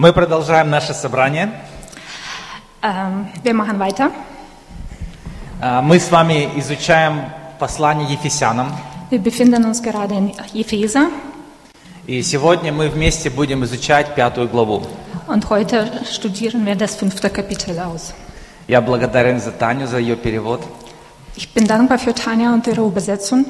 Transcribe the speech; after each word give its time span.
Мы 0.00 0.14
продолжаем 0.14 0.70
наше 0.70 0.94
собрание. 0.94 1.50
Ähm, 2.80 3.28
wir 3.42 3.52
machen 3.52 3.78
weiter. 3.78 4.10
А, 5.60 5.82
Мы 5.82 6.00
с 6.00 6.10
вами 6.10 6.48
изучаем 6.56 7.26
послание 7.58 8.10
Ефесянам. 8.10 8.72
Wir 9.10 9.18
befinden 9.18 9.62
uns 9.66 9.82
gerade 9.82 10.14
in 10.14 10.32
Epheser 10.54 11.10
И 12.06 12.22
сегодня 12.22 12.72
мы 12.72 12.88
вместе 12.88 13.28
будем 13.28 13.62
изучать 13.64 14.14
пятую 14.14 14.48
главу. 14.48 14.86
und 15.28 15.50
heute 15.50 15.86
studieren 16.10 16.64
wir 16.64 16.76
das 16.76 16.96
fünfte 16.96 17.28
Kapitel 17.28 17.78
aus. 17.78 18.14
Я 18.68 18.80
благодарен 18.80 19.38
за 19.38 19.52
Таню, 19.52 19.86
за 19.86 19.98
ее 19.98 20.16
перевод. 20.16 20.62
Ich 21.36 21.52
bin 21.52 21.66
dankbar 21.66 21.98
für 21.98 22.14
Tanja 22.14 22.54
und 22.54 22.66
ihre 22.66 22.80
Übersetzung. 22.86 23.44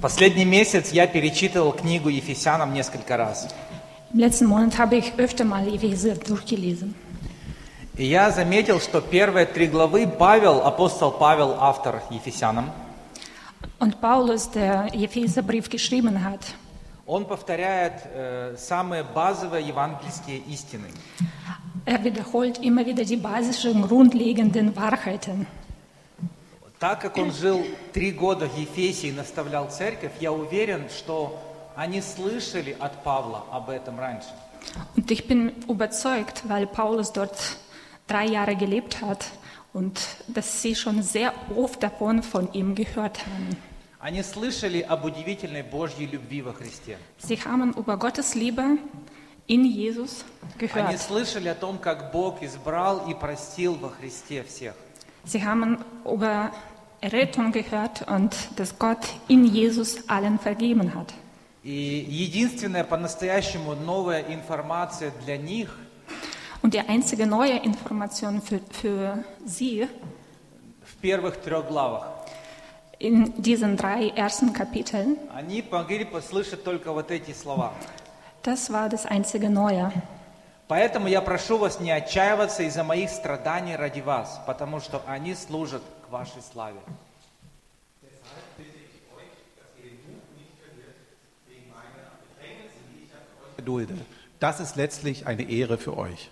Последний 0.00 0.44
месяц 0.44 0.90
я 0.92 1.06
перечитывал 1.06 1.72
книгу 1.72 2.08
Ефесянам 2.10 2.74
несколько 2.74 3.16
раз. 3.16 3.48
Im 4.12 4.20
letzten 4.20 4.46
Monat 4.46 4.78
habe 4.78 4.96
ich 4.96 5.14
öfter 5.18 5.44
mal 5.44 5.66
Epheser 5.66 6.14
durchgelesen. 6.16 6.94
И 7.96 8.04
я 8.04 8.30
заметил, 8.30 8.78
что 8.78 9.00
первые 9.00 9.46
три 9.46 9.66
главы 9.66 10.06
Павел, 10.06 10.60
апостол 10.66 11.12
Павел, 11.12 11.56
автор 11.58 12.02
Ефесянам, 12.10 12.70
Und 13.78 14.00
Paulus, 14.00 14.50
der 14.50 14.88
Epheserbrief 14.94 15.70
geschrieben 15.70 16.22
hat, 16.22 16.40
он 17.06 17.24
повторяет 17.24 17.94
э, 18.12 18.56
самые 18.58 19.02
базовые 19.02 19.66
евангельские 19.66 20.38
истины. 20.48 20.88
er 21.86 22.04
wiederholt 22.04 22.58
immer 22.58 22.84
wieder 22.84 23.04
die 23.04 23.16
basischen, 23.16 23.82
grundlegenden 23.82 24.76
Wahrheiten. 24.76 25.46
Так 26.78 27.00
как 27.00 27.16
он 27.16 27.32
жил 27.32 27.64
три 27.92 28.12
года 28.12 28.46
в 28.46 28.58
Ефесе 28.58 29.08
и 29.08 29.12
наставлял 29.12 29.70
церковь, 29.70 30.12
я 30.20 30.30
уверен, 30.32 30.88
что 30.90 31.40
они 31.74 32.02
слышали 32.02 32.76
от 32.78 33.02
Павла 33.02 33.44
об 33.50 33.70
этом 33.70 33.98
раньше. 33.98 34.28
Und 34.96 35.10
ich 35.10 35.26
bin 35.26 35.52
überzeugt, 35.68 36.42
weil 36.48 36.66
Paulus 36.66 37.12
dort 37.12 37.38
drei 38.08 38.26
Jahre 38.26 38.56
gelebt 38.56 39.00
hat 39.00 39.26
und 39.72 40.00
dass 40.28 40.60
sie 40.60 40.74
schon 40.74 41.02
sehr 41.02 41.32
oft 41.54 41.82
davon 41.82 42.22
von 42.22 42.52
ihm 42.52 42.74
gehört 42.74 43.24
haben. 43.26 43.56
Они 43.98 44.22
слышали 44.22 44.80
об 44.82 45.04
удивительной 45.04 45.62
Божьей 45.62 46.06
любви 46.06 46.42
во 46.42 46.52
Христе. 46.52 46.98
Sie 47.18 47.38
haben 47.42 47.72
über 47.72 47.96
Gottes 47.96 48.34
Liebe 48.34 48.78
in 49.46 49.64
Jesus 49.64 50.24
Они 50.58 50.68
gehört. 50.68 51.00
слышали 51.00 51.48
о 51.48 51.54
том, 51.54 51.78
как 51.78 52.12
Бог 52.12 52.42
избрал 52.42 53.08
и 53.08 53.14
простил 53.14 53.74
во 53.74 53.88
Христе 53.88 54.44
всех. 54.44 54.74
Sie 55.25 55.43
haben 55.43 55.77
über 56.05 56.51
Errettung 57.01 57.51
gehört 57.51 58.07
und 58.07 58.35
dass 58.57 58.77
Gott 58.79 58.99
in 59.27 59.45
Jesus 59.45 60.07
allen 60.09 60.39
vergeben 60.39 60.93
hat. 60.95 61.13
И 61.63 62.05
единственная 62.09 62.83
по-настоящему 62.83 63.75
новая 63.75 64.21
информация 64.21 65.11
для 65.25 65.37
них 65.37 65.69
Und 66.63 66.73
die 66.75 66.79
einzige 66.79 67.25
neue 67.27 67.57
Information 67.57 68.41
für, 68.41 68.59
für 68.71 69.23
sie 69.45 69.87
в 70.83 70.95
первых 71.01 71.37
трех 71.41 71.67
главах. 71.67 72.05
in 72.99 73.33
diesen 73.41 73.77
drei 73.77 74.09
ersten 74.09 74.53
Kapiteln, 74.53 75.17
Они 75.35 75.63
могли 75.71 76.05
послышать 76.05 76.63
только 76.63 76.91
вот 76.93 77.09
эти 77.11 77.31
слова. 77.31 77.73
das 78.43 78.71
war 78.71 78.89
das 78.89 79.05
einzige 79.05 79.49
Neue. 79.49 79.91
Поэтому 80.68 81.06
я 81.06 81.22
прошу 81.22 81.58
вас 81.58 81.78
не 81.78 81.92
отчаиваться 81.92 82.64
из-за 82.64 82.82
моих 82.82 83.10
страданий 83.10 83.76
ради 83.76 84.00
вас, 84.00 84.40
потому 84.46 84.80
что 84.80 85.00
они 85.06 85.34
служат 85.34 85.82
к 86.06 86.10
вашей 86.10 86.42
славе. 86.42 86.80
Das 94.38 94.60
ist 94.60 94.76
letztlich 94.76 95.26
eine 95.26 95.42
Ehre 95.42 95.76
für 95.76 95.96
euch. 95.96 96.30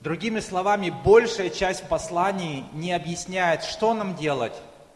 Другими 0.00 0.40
словами, 0.40 0.90
большая 0.90 1.50
часть 1.50 1.88
посланий 1.88 2.64
не 2.72 2.92
объясняет, 2.92 3.62
что 3.62 3.94
нам 3.94 4.16
делать 4.16 4.54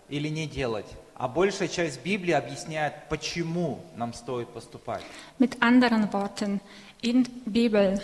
или 0.08 0.28
не 0.28 0.48
делать, 0.48 0.86
а 1.19 1.28
большая 1.28 1.69
часть 1.69 2.03
Библии 2.03 2.32
объясняет, 2.32 3.09
почему 3.09 3.81
нам 3.97 4.12
стоит 4.12 4.49
поступать. 4.49 5.03
Mit 5.38 5.56
anderen 5.60 6.12
Worten, 6.12 6.60
in 7.00 7.27
Bibel 7.47 8.00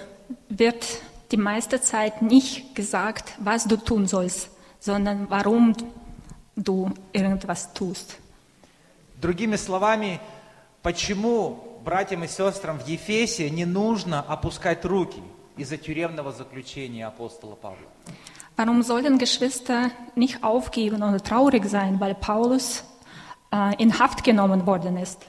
wird 0.49 0.85
die 1.31 1.37
meiste 1.37 1.81
Zeit 1.81 2.23
nicht 2.23 2.75
gesagt, 2.75 3.35
was 3.39 3.65
du 3.65 3.77
tun 3.77 4.07
sollst, 4.07 4.49
sondern 4.81 5.29
warum 5.29 5.75
du 6.57 6.91
irgendwas 7.13 7.73
tust. 7.75 8.19
Другими 9.21 9.57
словами, 9.57 10.19
почему 10.83 11.81
братьям 11.85 12.25
и 12.25 12.29
сестрам 12.29 12.79
в 12.79 12.87
Ефесе 12.89 13.51
не 13.51 13.67
нужно 13.67 14.21
опускать 14.21 14.85
руки 14.85 15.23
из-за 15.57 15.77
тюремного 15.77 16.33
заключения 16.33 17.07
апостола 17.07 17.55
Павла. 17.57 17.87
Warum 18.57 18.83
sollen 18.83 19.19
Geschwister 19.19 19.91
nicht 20.15 20.43
aufgeben 20.45 21.03
oder 21.03 21.23
traurig 21.23 21.65
sein, 21.67 22.01
weil 22.01 22.15
Paulus 22.15 22.81
äh, 22.81 22.92
in 23.78 23.98
Haft 24.00 24.24
genommen 24.24 24.66
worden 24.66 24.98
ist? 24.98 25.20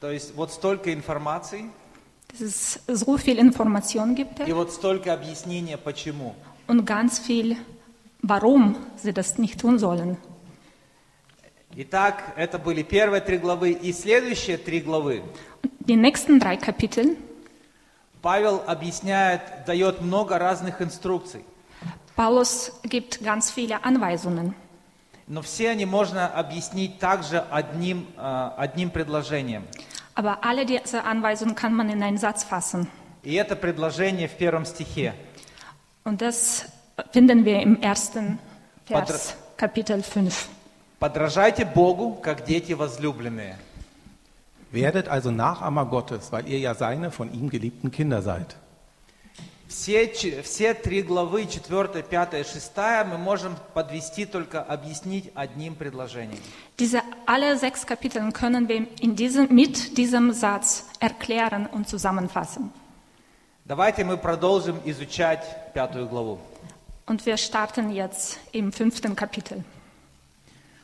То 0.00 0.10
есть 0.10 0.34
вот 0.36 0.52
столько 0.52 0.92
информации 0.92 1.70
Dass 2.30 2.40
es 2.40 2.80
so 2.86 3.16
viel 3.16 3.38
Information 3.38 4.14
gibt 4.14 4.40
и 4.46 4.52
вот 4.52 4.70
столько 4.72 5.12
объяснения, 5.12 5.76
почему. 5.78 6.34
und 6.68 6.84
ganz 6.84 7.18
viel, 7.18 7.56
warum 8.22 8.76
sie 8.96 9.12
das 9.12 9.38
nicht 9.38 9.60
tun 9.60 9.78
sollen. 9.78 10.16
Итак, 11.74 12.32
это 12.36 12.58
были 12.58 12.82
первые 12.82 13.20
три 13.20 13.38
главы. 13.38 13.70
И 13.72 13.92
следующие 13.92 14.56
три 14.58 14.80
главы 14.80 15.22
Die 15.80 15.96
nächsten 15.96 16.38
drei 16.38 16.56
Kapitel, 16.56 17.16
Павел 18.20 18.62
объясняет, 18.66 19.40
дает 19.66 20.00
много 20.00 20.38
разных 20.38 20.80
инструкций. 20.82 21.44
Paulus 22.16 22.72
gibt 22.84 23.22
ganz 23.22 23.50
viele 23.50 23.82
Anweisungen. 23.84 24.54
Но 25.27 25.41
все 25.41 25.69
они 25.69 25.85
можно 25.85 26.27
объяснить 26.27 26.99
также 26.99 27.39
одним, 27.39 28.07
э, 28.17 28.49
одним 28.57 28.89
предложением. 28.89 29.63
Aber 30.15 30.43
alle 30.43 30.65
diese 30.65 31.03
Anweisungen 31.05 31.55
kann 31.55 31.73
man 31.73 31.89
in 31.89 32.03
einen 32.03 32.17
Satz 32.17 32.43
fassen. 32.43 32.87
И 33.23 33.35
это 33.35 33.55
предложение 33.55 34.27
в 34.27 34.37
первом 34.37 34.65
стихе. 34.65 35.13
Und 36.03 36.21
das 36.21 36.65
finden 37.11 37.45
wir 37.45 37.61
im 37.61 37.81
ersten 37.81 38.37
Vers, 38.85 39.35
Kapitel 39.55 40.03
5. 40.03 40.49
«Подражайте 40.99 41.65
Богу, 41.65 42.15
как 42.21 42.45
дети 42.45 42.73
возлюбленные». 42.73 43.57
Werdet 44.71 45.07
also 45.07 45.31
Nachahmer 45.31 45.85
Gottes, 45.85 46.31
weil 46.31 46.47
ihr 46.47 46.59
ja 46.59 46.73
seine 46.73 47.11
von 47.11 47.31
ihm 47.31 47.49
geliebten 47.49 47.91
Kinder 47.91 48.21
seid. 48.21 48.55
Все, 49.73 50.07
все 50.43 50.75
три 50.75 51.01
главы, 51.01 51.47
4, 51.47 52.03
5, 52.03 52.47
6, 52.47 52.71
мы 53.07 53.17
можем 53.17 53.55
подвести 53.73 54.25
только, 54.25 54.61
объяснить 54.61 55.31
одним 55.33 55.73
предложением. 55.73 56.39
Diese 56.77 57.01
alle 57.25 57.57
sechs 57.57 57.83
Kapitel 57.83 58.31
können 58.31 58.67
wir 58.69 58.85
in 59.01 59.15
diesem, 59.15 59.47
mit 59.49 59.97
diesem 59.97 60.31
Satz 60.31 60.85
erklären 60.99 61.65
und 61.65 61.89
zusammenfassen. 61.89 62.71
Давайте 63.65 64.03
мы 64.03 64.17
продолжим 64.17 64.79
изучать 64.85 65.43
пятую 65.73 66.07
главу. 66.07 66.37
Und 67.07 67.25
wir 67.25 67.37
starten 67.37 67.89
jetzt 67.89 68.37
im 68.51 68.71
fünften 68.71 69.15
Kapitel. 69.15 69.63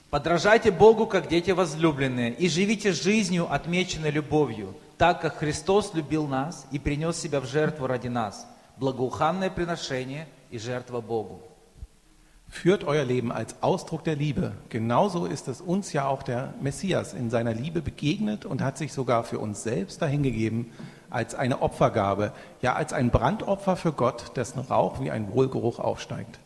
Подражайте 0.09 0.71
Богу, 0.71 1.05
как 1.05 1.27
дети 1.27 1.51
возлюбленные, 1.51 2.33
и 2.33 2.49
живите 2.49 2.91
жизнью, 2.91 3.47
отмеченной 3.53 4.09
любовью, 4.09 4.73
так 4.97 5.21
как 5.21 5.37
Христос 5.37 5.93
любил 5.93 6.25
нас 6.25 6.65
и 6.71 6.79
принес 6.79 7.17
себя 7.17 7.39
в 7.39 7.45
жертву 7.45 7.85
ради 7.85 8.07
нас, 8.07 8.47
благоуханное 8.78 9.50
приношение 9.50 10.26
и 10.50 10.58
жертва 10.58 11.00
Богу. 11.00 11.40
Führt 12.48 12.84
euer 12.84 13.04
Leben 13.04 13.32
als 13.32 13.56
Ausdruck 13.62 14.04
der 14.04 14.14
Liebe. 14.14 14.52
Genauso 14.68 15.26
ist 15.26 15.48
es 15.48 15.60
uns 15.60 15.92
ja 15.92 16.06
auch 16.06 16.22
der 16.22 16.54
Messias 16.60 17.12
in 17.12 17.28
seiner 17.28 17.52
Liebe 17.52 17.82
begegnet 17.82 18.44
und 18.44 18.62
hat 18.62 18.78
sich 18.78 18.92
sogar 18.92 19.24
für 19.24 19.40
uns 19.40 19.64
selbst 19.64 20.00
dahingegeben 20.00 20.70
als 21.10 21.34
eine 21.34 21.62
Opfergabe, 21.62 22.32
ja 22.62 22.74
als 22.74 22.92
ein 22.92 23.10
Brandopfer 23.10 23.76
für 23.76 23.92
Gott, 23.92 24.36
dessen 24.36 24.60
Rauch 24.60 25.00
wie 25.00 25.10
ein 25.10 25.32
Wohlgeruch 25.32 25.78
aufsteigt. 25.78 26.38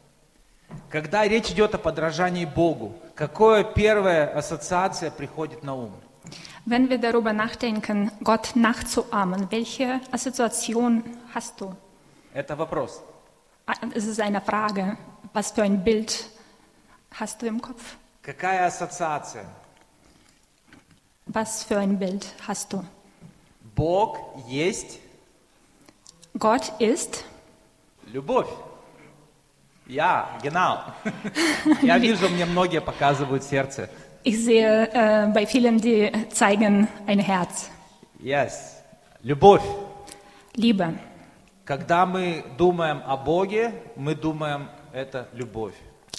Когда 0.90 1.26
речь 1.26 1.50
идет 1.50 1.74
о 1.74 1.78
подражании 1.78 2.44
Богу, 2.44 2.94
какая 3.14 3.64
первая 3.64 4.26
ассоциация 4.34 5.10
приходит 5.10 5.62
на 5.62 5.74
ум? 5.74 5.92
Wenn 6.66 6.90
wir 6.90 6.98
darüber 6.98 7.32
nachdenken, 7.32 8.10
Gott 8.22 8.52
nachzuahmen, 8.54 9.50
welche 9.50 10.00
Assoziation 10.12 11.02
hast 11.34 11.60
du? 11.60 11.74
Это 12.33 12.55
вопрос. 12.55 13.01
Ah, 13.67 13.73
Es 13.95 14.05
ist 14.05 14.19
eine 14.19 14.41
Frage. 14.41 14.97
Was 15.33 15.51
für 15.51 15.63
ein 15.63 15.83
Bild 15.83 16.25
hast 17.11 17.41
du 17.41 17.45
im 17.47 17.61
Kopf? 17.61 17.95
Какая 18.21 18.65
ассоциация? 18.65 19.45
Was 21.25 21.63
für 21.63 21.77
ein 21.79 21.97
Bild 21.97 22.25
hast 22.47 22.73
du? 22.73 22.83
Бог 23.75 24.17
есть 24.47 24.99
Gott 26.37 26.73
ist, 26.79 27.23
любовь. 28.11 28.49
Я, 29.87 30.29
genau. 30.41 30.79
Я 31.81 31.97
вижу, 31.99 32.27
мне 32.29 32.45
многие 32.45 32.81
показывают 32.81 33.43
сердце. 33.43 33.89
ich 34.23 34.43
sehe 34.43 34.89
äh, 34.93 35.27
bei 35.33 35.45
vielen, 35.45 35.77
die 35.79 36.11
zeigen 36.31 36.87
ein 37.07 37.19
Herz. 37.19 37.69
Yes. 38.19 38.81
Любовь. 39.21 39.63
Liebe. 40.55 40.93
Когда 41.65 42.05
мы 42.05 42.43
думаем 42.57 43.01
о 43.07 43.15
Боге, 43.15 43.73
мы 43.95 44.15
думаем, 44.15 44.67
это 44.91 45.29
любовь. 45.33 45.73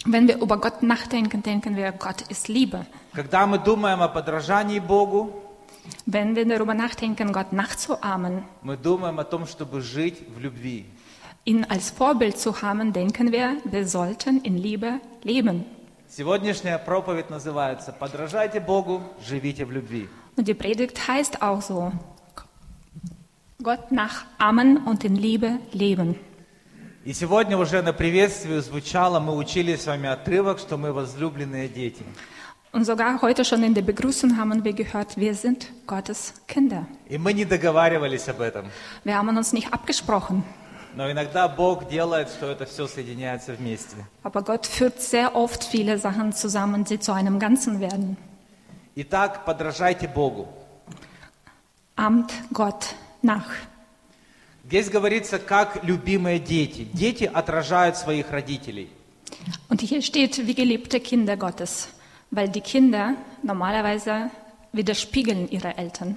Wenn 0.06 0.26
wir 0.26 0.38
über 0.38 0.58
Gott 0.58 0.82
nachdenken, 0.82 1.42
denken 1.42 1.76
wir, 1.76 1.92
Gott 1.92 2.22
ist 2.30 2.48
Liebe. 2.48 2.86
Когда 3.12 3.46
мы 3.46 3.58
думаем 3.58 4.02
о 4.02 4.08
подражании 4.08 4.78
Богу, 4.78 5.40
Wenn 6.06 6.34
wir 6.34 6.46
darüber 6.46 6.72
nachdenken, 6.72 7.30
Gott 7.32 7.52
nachzuahmen, 7.52 8.44
мы 8.62 8.76
думаем 8.78 9.18
о 9.20 9.24
том, 9.24 9.46
чтобы 9.46 9.82
жить 9.82 10.22
в 10.34 10.40
любви. 10.40 10.86
ihn 11.44 11.64
als 11.64 11.90
Vorbild 11.90 12.38
zu 12.38 12.62
haben, 12.62 12.94
denken 12.94 13.30
wir, 13.30 13.58
wir 13.64 13.86
sollten 13.86 14.40
in 14.42 14.56
Liebe 14.56 15.00
leben. 15.22 15.66
Сегодняшняя 16.08 16.78
проповедь 16.78 17.28
называется 17.28 17.92
«Подражайте 17.92 18.60
Богу, 18.60 19.02
живите 19.26 19.66
в 19.66 19.70
любви». 19.70 20.08
Und 20.36 20.48
die 20.48 20.54
Predigt 20.54 21.06
heißt 21.06 21.42
auch 21.42 21.60
so, 21.60 21.92
Gott 23.63 23.91
nachahmen 23.91 24.77
und 24.85 25.03
in 25.03 25.15
Liebe 25.15 25.59
leben. 25.73 26.15
И 27.05 27.13
сегодня 27.13 27.57
уже 27.57 27.81
на 27.81 27.93
приветствии 27.93 28.59
звучало, 28.59 29.19
мы 29.19 29.35
учили 29.35 29.75
с 29.75 29.87
вами 29.87 30.09
отрывок, 30.09 30.59
что 30.59 30.77
мы 30.77 30.91
возлюбленные 30.93 31.67
дети. 31.69 32.03
Und 32.71 32.85
sogar 32.85 33.19
heute 33.21 33.43
schon 33.45 33.63
in 33.63 33.73
der 33.73 33.81
Begrüßung 33.81 34.37
haben 34.37 34.63
wir 34.63 34.73
gehört, 34.73 35.17
wir 35.17 35.33
sind 35.33 35.71
Gottes 35.87 36.33
Kinder. 36.47 36.85
И 37.09 37.17
мы 37.17 37.33
не 37.33 37.45
договаривались 37.45 38.27
об 38.29 38.41
этом. 38.41 38.65
Wir 39.03 39.15
haben 39.17 39.35
uns 39.37 39.53
nicht 39.53 39.73
abgesprochen, 39.73 40.43
Но 40.95 41.09
иногда 41.11 41.47
Бог 41.47 41.87
делает, 41.89 42.29
что 42.29 42.47
это 42.47 42.65
все 42.65 42.85
соединяется 42.87 43.53
вместе. 43.53 43.95
aber 44.23 44.43
Gott 44.43 44.65
führt 44.67 45.01
sehr 45.01 45.35
oft 45.35 45.63
viele 45.63 45.97
Sachen 45.97 46.31
zusammen, 46.33 46.83
die 46.83 46.99
zu 46.99 47.11
einem 47.13 47.39
Ganzen 47.39 47.79
werden. 47.79 48.17
Итак, 48.95 49.45
подражайте 49.45 50.07
Богу. 50.07 50.47
Ahmt 51.95 52.31
Gott 52.53 52.95
nach. 53.24 53.50
Здесь 54.66 54.88
говорится, 54.88 55.38
как 55.38 55.84
любимые 55.84 56.38
дети. 56.38 56.88
Дети 56.92 57.24
отражают 57.24 57.96
своих 57.96 58.30
родителей. 58.30 58.88
Und 59.68 59.82
hier 59.82 60.00
steht, 60.00 60.46
wie 60.46 60.54
geliebte 60.54 61.00
Kinder 61.00 61.36
Gottes, 61.36 61.88
weil 62.30 62.48
die 62.48 62.60
Kinder 62.60 63.14
normalerweise 63.42 64.30
widerspiegeln 64.72 65.48
ihre 65.48 65.76
Eltern. 65.76 66.16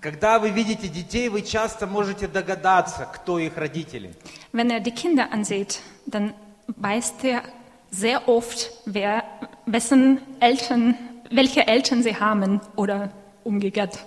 Когда 0.00 0.38
вы 0.38 0.50
видите 0.50 0.88
детей, 0.88 1.28
вы 1.30 1.42
часто 1.42 1.86
можете 1.86 2.26
догадаться, 2.26 3.06
кто 3.06 3.38
их 3.38 3.56
родители. 3.56 4.12
Wenn 4.52 4.70
er 4.70 4.80
die 4.80 4.90
Kinder 4.90 5.32
ansieht, 5.32 5.80
dann 6.06 6.34
weiß 6.66 7.14
er 7.22 7.42
sehr 7.90 8.28
oft, 8.28 8.70
wer, 8.84 9.24
wessen 9.66 10.20
Eltern, 10.40 10.96
welche 11.30 11.66
Eltern 11.66 12.02
sie 12.02 12.16
haben 12.16 12.60
oder 12.76 13.12
umgekehrt. 13.44 13.98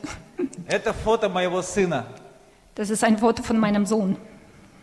Это 0.68 0.94
фото 0.94 1.30
моего 1.30 1.62
сына. 1.62 2.06
Das 2.77 2.91
ist 2.91 3.05
ein 3.05 3.19
Foto 3.19 3.43
von 3.43 3.59
meinem 3.59 3.85
Sohn. 3.87 4.17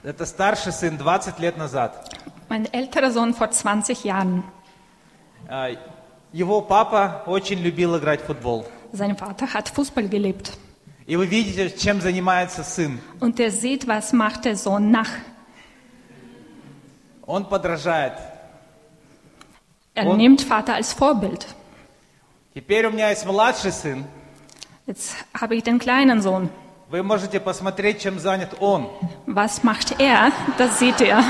Это 0.03 0.25
старший 0.25 0.71
сын 0.71 0.97
20 0.97 1.39
лет 1.39 1.57
назад. 1.57 2.09
Mein 2.49 2.65
älterer 2.73 3.11
Sohn 3.11 3.33
vor 3.33 3.49
20 3.51 4.03
Jahren. 4.03 4.43
А, 5.47 5.69
Его 6.31 6.61
папа 6.61 7.23
очень 7.25 7.59
любил 7.59 7.97
играть 7.97 8.21
в 8.21 8.25
футбол. 8.27 8.65
Sein 8.93 9.15
Vater 9.17 9.51
hat 9.53 9.69
Fußball 9.69 10.07
gelebt. 10.07 10.51
И 11.07 11.15
вы 11.15 11.25
видите, 11.25 11.71
чем 11.75 12.01
занимается 12.01 12.63
сын. 12.63 12.99
Und 13.19 13.39
er 13.39 13.49
sieht, 13.51 13.87
was 13.87 14.13
macht 14.13 14.45
der 14.45 14.55
Sohn 14.55 14.91
nach. 14.91 15.09
Он 17.25 17.45
подражает. 17.45 18.13
Er 19.95 20.07
Und- 20.07 20.17
nimmt 20.17 20.41
Vater 20.41 20.75
als 20.75 20.93
Vorbild. 20.93 21.47
Теперь 22.53 22.85
у 22.87 22.91
меня 22.91 23.09
есть 23.09 23.25
младший 23.25 23.71
сын. 23.71 24.05
Jetzt 24.87 25.15
habe 25.39 25.55
ich 25.55 25.63
den 25.63 25.77
kleinen 25.79 26.21
Sohn. 26.21 26.49
Вы 26.90 27.02
можете 27.02 27.40
посмотреть, 27.40 28.02
чем 28.02 28.18
занят 28.18 28.54
он. 28.60 28.90
Was 29.26 29.62
macht 29.62 29.98
er? 29.98 30.32
Das 30.58 30.78
sieht 30.78 31.00
er. 31.00 31.22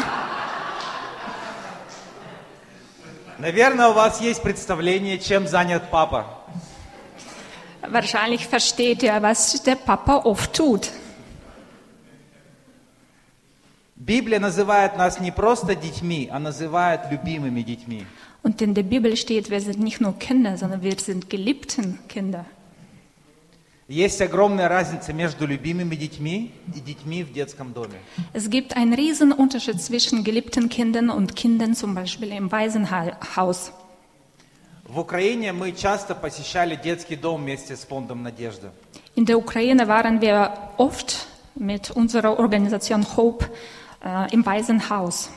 Наверное, 3.38 3.88
у 3.88 3.92
вас 3.92 4.20
есть 4.20 4.42
представление, 4.42 5.18
чем 5.18 5.46
занят 5.46 5.90
папа. 5.90 6.26
Wahrscheinlich 7.82 8.46
versteht 8.46 9.02
er, 9.02 9.22
was 9.22 9.62
der 9.62 9.76
Papa 9.76 10.22
oft 10.24 10.52
tut. 10.54 10.90
Библия 13.96 14.40
называет 14.40 14.96
нас 14.96 15.20
не 15.20 15.30
просто 15.30 15.74
детьми, 15.74 16.28
а 16.30 16.38
называет 16.38 17.02
любимыми 17.10 17.62
детьми. 17.62 18.06
Und 18.42 18.60
in 18.60 18.74
der 18.74 18.82
Bibel 18.82 19.16
steht, 19.16 19.50
wir 19.50 19.60
sind 19.60 19.78
nicht 19.78 20.00
nur 20.00 20.18
Kinder, 20.18 20.58
sondern 20.58 20.82
wir 20.82 20.98
sind 20.98 21.30
geliebten 21.30 21.98
Kinder. 22.08 22.44
Есть 23.86 24.22
огромная 24.22 24.68
разница 24.68 25.12
между 25.12 25.46
любимыми 25.46 25.94
детьми 25.94 26.52
и 26.74 26.80
детьми 26.80 27.22
в 27.22 27.34
детском 27.34 27.74
доме. 27.74 27.98
Es 28.32 28.48
gibt 28.48 28.74
einen 28.74 28.94
riesen 28.94 29.30
Unterschied 29.30 29.78
zwischen 29.78 30.24
geliebten 30.24 30.70
Kindern 30.70 31.10
und 31.10 31.36
Kindern 31.36 31.74
zum 31.74 31.94
Beispiel 31.94 32.32
im 32.32 32.50
Waisenhaus. 32.50 33.72
В 34.88 34.98
Украине 34.98 35.52
мы 35.52 35.72
часто 35.72 36.14
посещали 36.14 36.76
детский 36.76 37.16
дом 37.16 37.42
вместе 37.42 37.76
с 37.76 37.84
фондом 37.84 38.22
«Надежда». 38.22 38.72
In 39.16 39.26
der 39.26 39.36
Ukraine 39.36 39.86
waren 39.86 40.22
wir 40.22 40.52
oft 40.78 41.26
mit 41.54 41.90
unserer 41.90 42.38
Organisation 42.38 43.06
Hope 43.16 43.50
äh, 44.02 44.32
im 44.32 44.46
Waisenhaus. 44.46 45.28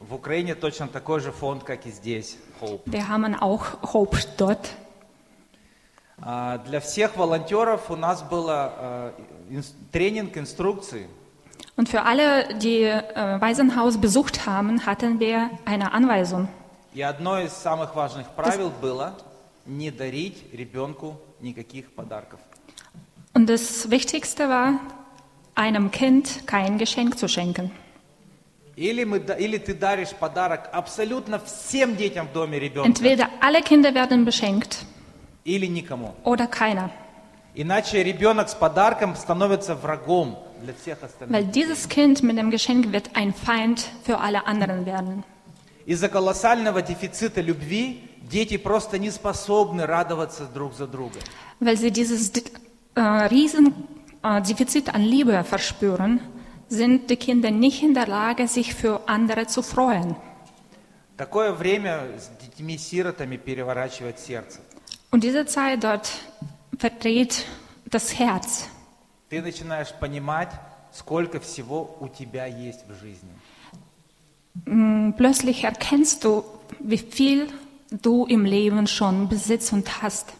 В 0.00 0.14
Украине 0.14 0.56
точно 0.56 0.88
такой 0.88 1.20
же 1.20 1.30
фонд, 1.30 1.62
как 1.62 1.86
и 1.86 1.90
здесь, 1.92 2.36
Hope. 2.60 2.80
Wir 2.86 3.08
haben 3.08 3.36
auch 3.36 3.80
Hope 3.92 4.18
dort. 4.36 4.70
А, 6.20 6.58
Для 6.58 6.80
всех 6.80 7.16
волонтеров 7.16 7.90
у 7.90 7.96
нас 7.96 8.22
был 8.22 8.50
тренинг 9.92 10.36
инструкции. 10.36 11.08
Und 11.76 11.88
für 11.88 12.02
alle, 12.02 12.54
die 12.58 12.82
äh, 12.82 13.40
Waisenhaus 13.40 13.98
besucht 14.00 14.46
haben, 14.46 14.84
hatten 14.84 15.20
wir 15.20 15.50
eine 15.64 15.92
Anweisung. 15.92 16.48
И 16.92 17.02
одно 17.02 17.38
из 17.38 17.52
самых 17.52 17.94
важных 17.94 18.26
правил 18.30 18.72
было 18.80 19.14
не 19.64 19.92
дарить 19.92 20.42
ребенку 20.52 21.20
никаких 21.40 21.92
подарков. 21.92 22.40
Und 23.32 23.46
das 23.48 23.88
Wichtigste 23.90 24.48
war, 24.48 24.80
einem 25.54 25.92
Kind 25.92 26.46
kein 26.46 26.78
Geschenk 26.78 27.16
zu 27.16 27.28
schenken. 27.28 27.70
Или, 28.74 29.04
мы, 29.04 29.20
да- 29.20 29.34
или 29.34 29.58
ты 29.58 29.74
даришь 29.74 30.10
подарок 30.10 30.68
абсолютно 30.72 31.38
всем 31.38 31.94
детям 31.96 32.26
в 32.26 32.32
доме 32.32 32.58
ребенка, 32.58 32.88
Entweder 32.88 33.28
alle 33.40 33.62
Kinder 33.62 33.94
werden 33.94 34.24
beschenkt 34.24 34.84
или 35.54 35.66
никому. 35.66 36.14
oder 36.24 36.46
keiner. 36.46 36.90
Иначе 37.54 38.02
ребенок 38.04 38.48
с 38.48 38.54
подарком 38.54 39.16
становится 39.16 39.74
врагом 39.74 40.38
для 40.62 40.74
всех 40.74 41.02
остальных. 41.02 41.34
Weil 41.34 41.44
dieses 41.46 41.88
Kind 41.88 42.22
mit 42.22 42.36
dem 42.36 42.50
Geschenk 42.50 42.92
wird 42.92 43.10
ein 43.14 43.32
Feind 43.32 43.88
für 44.04 44.18
alle 44.18 44.46
anderen 44.46 44.86
werden. 44.86 45.24
Из-за 45.86 46.08
колоссального 46.08 46.82
дефицита 46.82 47.40
любви 47.40 48.02
дети 48.30 48.58
просто 48.58 48.98
не 48.98 49.10
способны 49.10 49.86
радоваться 49.86 50.44
друг 50.46 50.74
за 50.74 50.86
друга. 50.86 51.18
Weil 51.60 51.76
sie 51.76 51.90
dieses 51.90 52.30
äh, 52.94 53.00
riesen 53.00 53.74
äh, 54.22 54.42
Defizit 54.42 54.94
an 54.94 55.02
Liebe 55.02 55.42
verspüren, 55.44 56.20
sind 56.68 57.08
die 57.10 57.16
Kinder 57.16 57.50
nicht 57.50 57.82
in 57.82 57.94
der 57.94 58.06
Lage, 58.06 58.46
sich 58.46 58.74
für 58.74 59.00
andere 59.06 59.46
zu 59.46 59.62
freuen. 59.62 60.14
Такое 61.16 61.50
время 61.52 62.06
с 62.16 62.28
детьми-сиротами 62.40 63.36
переворачивает 63.36 64.20
сердце. 64.20 64.60
Und 65.11 65.23
diese 65.23 65.45
Zeit 65.45 65.83
dort 65.83 66.09
verdreht 66.77 67.45
das 67.85 68.17
Herz. 68.17 68.67
Ты 69.29 69.41
начинаешь 69.41 69.93
понимать, 69.99 70.49
сколько 70.91 71.39
всего 71.39 71.97
у 71.99 72.07
тебя 72.07 72.45
есть 72.45 72.81
в 72.87 72.93
жизни. 72.99 73.31
Mm, 74.65 75.13
Plötzlich 75.17 75.63
erkennst 75.63 76.23
du, 76.23 76.43
wie 76.79 76.97
viel 76.97 77.47
du 77.89 78.25
im 78.25 78.45
Leben 78.45 78.87
schon 78.87 79.27
besitzt 79.29 79.73
und 79.73 80.01
hast. 80.01 80.33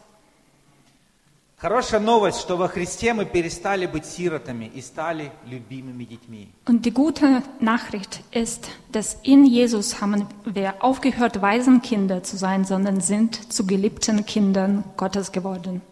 Хорошая 1.61 1.99
новость, 1.99 2.39
что 2.39 2.57
во 2.57 2.69
Христе 2.69 3.13
мы 3.15 3.25
перестали 3.25 3.87
быть 3.87 4.07
сиротами 4.07 4.71
и 4.73 4.81
стали 4.81 5.33
любимыми 5.45 6.05
детьми. 6.05 6.53
Und 6.67 6.83
die 6.83 6.93
gute 6.93 7.43
Nachricht 7.59 8.21
ist, 8.31 8.71
dass 8.93 9.19
in 9.25 9.45
Jesus 9.45 10.01
haben 10.01 10.29
wir 10.45 10.75
aufgehört, 10.79 11.43
Waisenkinder 11.43 12.23
zu 12.23 12.37
sein, 12.37 12.65
sondern 12.65 13.01
sind 13.01 13.53
zu 13.53 13.67
geliebten 13.67 14.25
Kindern 14.25 14.85
Gottes 14.97 15.33
geworden. 15.33 15.83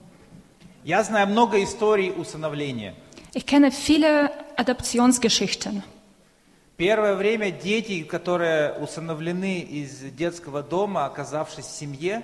Я 0.84 1.02
знаю 1.02 1.26
много 1.26 1.60
историй 1.60 2.12
усыновления. 2.16 2.94
Ich 3.34 3.44
kenne 3.44 3.72
viele 3.72 4.30
Adoptionsgeschichten. 4.56 5.82
Первое 6.76 7.16
время 7.16 7.50
дети, 7.50 8.04
которые 8.04 8.74
усыновлены 8.74 9.62
из 9.62 9.98
детского 10.16 10.62
дома, 10.62 11.06
оказавшись 11.06 11.66
в 11.66 11.76
семье, 11.76 12.22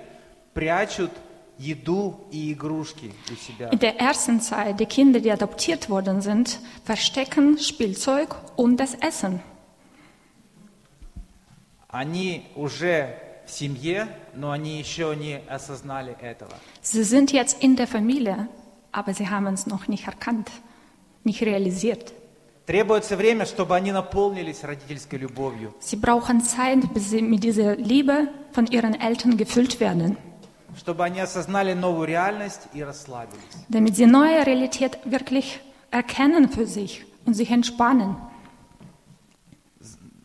прячут 0.55 1.11
еду 1.58 2.20
и 2.32 2.54
игрушки 2.54 3.12
у 3.32 3.36
себя. 3.36 3.70
In 3.72 3.80
der 3.80 4.00
ersten 4.00 4.42
Zeit, 4.42 4.80
die 4.80 4.86
Kinder, 4.86 5.20
die 5.20 5.32
adoptiert 5.32 5.90
worden 5.90 6.22
sind, 6.22 6.60
verstecken 6.84 7.58
Spielzeug 7.58 8.36
und 8.56 8.78
das 8.78 8.94
Essen. 8.96 9.42
Они 11.90 12.46
уже 12.56 13.16
в 13.46 13.52
семье, 13.52 14.08
но 14.36 14.52
они 14.52 14.78
еще 14.78 15.16
не 15.16 15.42
осознали 15.50 16.16
этого. 16.22 16.54
Sie 16.82 17.04
sind 17.04 17.32
jetzt 17.32 17.64
in 17.64 17.76
der 17.76 17.88
Familie, 17.88 18.48
aber 18.92 19.14
sie 19.14 19.30
haben 19.30 19.48
es 19.48 19.66
noch 19.68 19.88
nicht 19.88 20.06
erkannt, 20.06 20.52
nicht 21.24 21.42
realisiert. 21.42 22.14
Требуется 22.68 23.16
время, 23.16 23.46
чтобы 23.46 23.78
они 23.78 23.94
наполнились 23.94 24.62
родительской 24.64 25.18
любовью, 25.20 25.74
Sie 25.80 25.96
brauchen 25.96 26.42
Zeit, 26.42 26.94
bis 26.94 27.12
sie 27.12 27.22
mit 27.22 27.42
dieser 27.42 27.78
Liebe 27.78 28.28
von 28.52 28.68
ihren 28.68 28.94
Eltern 28.94 29.38
gefüllt 29.38 29.80
werden, 29.80 30.18
Чтобы 30.77 31.05
они 31.05 31.21
осознали 31.21 31.75
новую 31.75 32.07
реальность 32.07 32.63
и 32.73 32.83
расслабились. 32.83 33.43
damit 33.69 33.97
sie 33.97 34.07
neue 34.07 34.45
Realität 34.47 34.99
wirklich 35.05 35.61
erkennen 35.91 36.49
für 36.49 36.67
sich 36.67 37.05
und 37.27 37.35
sich 37.35 37.51
entspannen. 37.51 38.17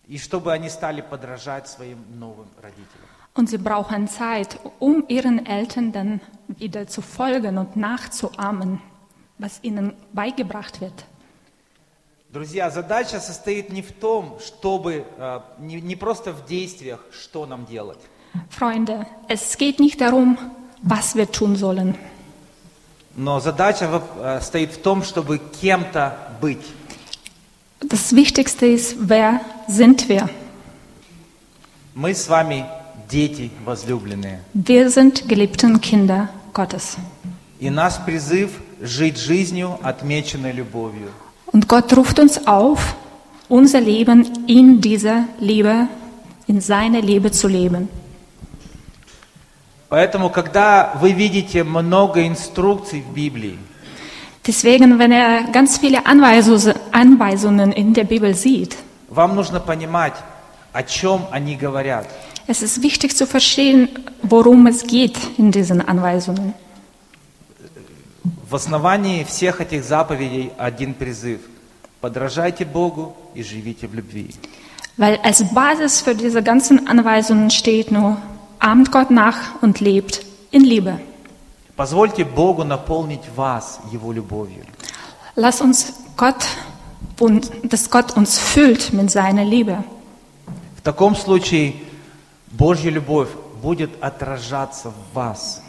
И 0.08 0.18
чтобы 0.18 0.54
они 0.54 0.70
стали 0.70 1.02
подражать 1.02 1.68
своим 1.68 1.98
новым 2.18 2.48
родителям. 2.62 3.08
Und 3.34 3.50
sie 3.50 3.58
brauchen 3.58 4.08
Zeit, 4.08 4.58
um 4.80 5.06
ihren 5.08 5.46
Eltern 5.46 5.92
dann 5.92 6.22
wieder 6.48 6.88
zu 6.88 7.02
folgen 7.02 7.58
und 7.58 7.76
nachzuahmen, 7.76 8.82
was 9.38 9.60
ihnen 9.64 9.94
beigebracht 10.14 10.82
wird. 10.82 11.06
Друзья, 12.30 12.70
задача 12.70 13.20
состоит 13.20 13.72
не 13.72 13.82
в 13.82 13.92
том, 13.94 14.38
чтобы, 14.40 15.06
э, 15.18 15.40
не, 15.60 15.80
не 15.82 15.96
просто 15.96 16.34
в 16.34 16.46
действиях, 16.46 17.00
что 17.12 17.46
нам 17.46 17.66
делать. 17.66 18.00
Freunde, 18.51 19.07
es 19.29 19.57
geht 19.59 19.79
nicht 19.81 20.01
darum, 20.01 20.39
was 20.83 21.15
wir 21.15 21.31
tun 21.31 21.57
sollen, 21.57 21.95
Но 23.15 23.41
задача 23.41 23.89
в- 23.89 24.03
э, 24.23 24.41
стоит 24.41 24.73
в 24.73 24.81
том, 24.81 25.03
чтобы 25.03 25.39
кем-то 25.61 26.17
быть. 26.41 26.65
Das 27.81 28.15
Wichtigste 28.17 28.65
ist, 28.67 28.97
wer 29.09 29.41
sind 29.69 30.09
wir? 30.09 30.31
Мы 31.95 32.15
с 32.15 32.27
вами 32.29 32.65
дети 33.11 33.51
возлюбленные. 33.67 34.41
Wir 34.55 34.89
sind 34.91 35.29
geliebten 35.29 35.81
Kinder 35.83 36.29
Gottes. 36.55 36.97
И 37.61 37.69
наш 37.71 37.99
призыв 38.07 38.51
жить 38.81 39.19
жизнью, 39.19 39.79
отмеченной 39.83 40.53
любовью. 40.53 41.11
Und 41.53 41.69
Gott 41.69 41.95
ruft 41.95 42.19
uns 42.19 42.47
auf, 42.47 42.97
unser 43.51 43.81
Leben 43.83 44.47
in 44.47 44.81
dieser 44.81 45.25
Liebe, 45.39 45.87
in 46.47 46.61
seiner 46.63 47.03
Liebe 47.03 47.31
zu 47.31 47.47
leben. 47.47 47.89
Поэтому, 49.90 50.30
когда 50.30 50.92
вы 50.96 51.12
видите 51.14 51.64
много 51.64 52.28
инструкций 52.28 53.02
в 53.02 53.14
Библии, 53.14 53.58
Deswegen, 54.46 54.98
wenn 54.98 55.12
er 55.12 55.52
ganz 55.52 55.78
viele 55.78 56.06
Anweisungen 56.06 57.72
in 57.74 57.94
der 57.94 58.06
Bibel 58.06 58.34
sieht, 58.34 58.78
вам 59.10 59.36
нужно 59.36 59.60
понимать, 59.60 60.14
о 60.74 60.84
чем 60.84 61.26
они 61.32 61.56
говорят. 61.56 62.08
es 62.48 62.62
ist 62.62 62.82
wichtig 62.82 63.16
zu 63.16 63.26
verstehen, 63.28 63.90
worum 64.24 64.68
es 64.68 64.88
geht 64.88 65.18
in 65.38 65.52
diesen 65.52 65.82
Anweisungen. 65.82 66.54
В 68.50 68.56
основании 68.56 69.26
всех 69.26 69.60
этих 69.60 69.84
заповедей 69.84 70.52
один 70.58 70.94
призыв. 70.94 71.42
Подражайте 72.00 72.64
Богу 72.64 73.16
и 73.36 73.44
живите 73.44 73.88
в 73.88 73.94
любви. 73.94 74.30
Weil 74.98 75.20
als 75.24 75.44
Basis 75.54 76.02
für 76.02 76.16
diese 76.16 76.42
ganzen 76.42 76.88
Anweisungen 76.88 77.50
steht 77.52 77.92
nur, 77.92 78.18
ahmt 78.59 78.93
Gott 78.93 79.11
nach 79.11 79.63
und 79.63 79.81
lebt 79.81 80.25
in 80.51 80.63
Liebe. 80.63 81.01
Позвольте 81.77 82.25
Богу 82.25 82.65
наполнить 82.65 83.23
вас 83.35 83.81
Его 83.91 84.13
любовью. 84.13 84.65
Lass 85.35 85.61
uns 85.61 85.95
Gott 86.17 86.47
und 87.19 87.51
dass 87.65 87.91
Gott 87.91 88.17
uns 88.17 88.39
füllt 88.39 88.93
mit 88.93 89.11
seiner 89.11 89.45
Liebe. 89.45 89.83
В 90.77 90.83
таком 90.83 91.17
случае 91.17 91.75
Божья 92.51 92.91
любовь 92.91 93.29
будет 93.63 93.91
отражаться 94.03 94.91
в 94.91 95.15
вас. 95.15 95.63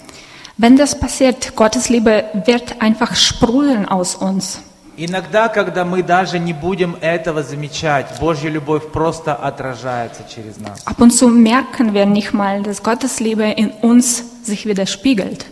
Wenn 0.57 0.77
das 0.77 0.99
passiert, 0.99 1.55
Gottes 1.55 1.89
Liebe 1.89 2.25
wird 2.45 2.81
einfach 2.81 3.15
sprudeln 3.15 3.87
aus 3.87 4.15
uns. 4.15 4.59
Иногда, 5.00 5.48
когда 5.48 5.84
мы 5.84 6.02
даже 6.02 6.40
не 6.40 6.52
будем 6.52 6.96
этого 7.00 7.44
замечать, 7.44 8.18
Божья 8.18 8.48
любовь 8.48 8.90
просто 8.90 9.32
отражается 9.32 10.24
через 10.28 10.56
нас. 10.58 10.82
Ab 10.86 11.00
und 11.00 11.12
zu 11.12 11.28
merken 11.28 11.94
wir 11.94 12.04
nicht 12.04 12.32
mal, 12.32 12.64
dass 12.64 12.82
Gottes 12.82 13.20
Liebe 13.20 13.44
in 13.44 13.70
uns 13.80 14.24
sich 14.42 14.66
widerspiegelt. 14.66 15.46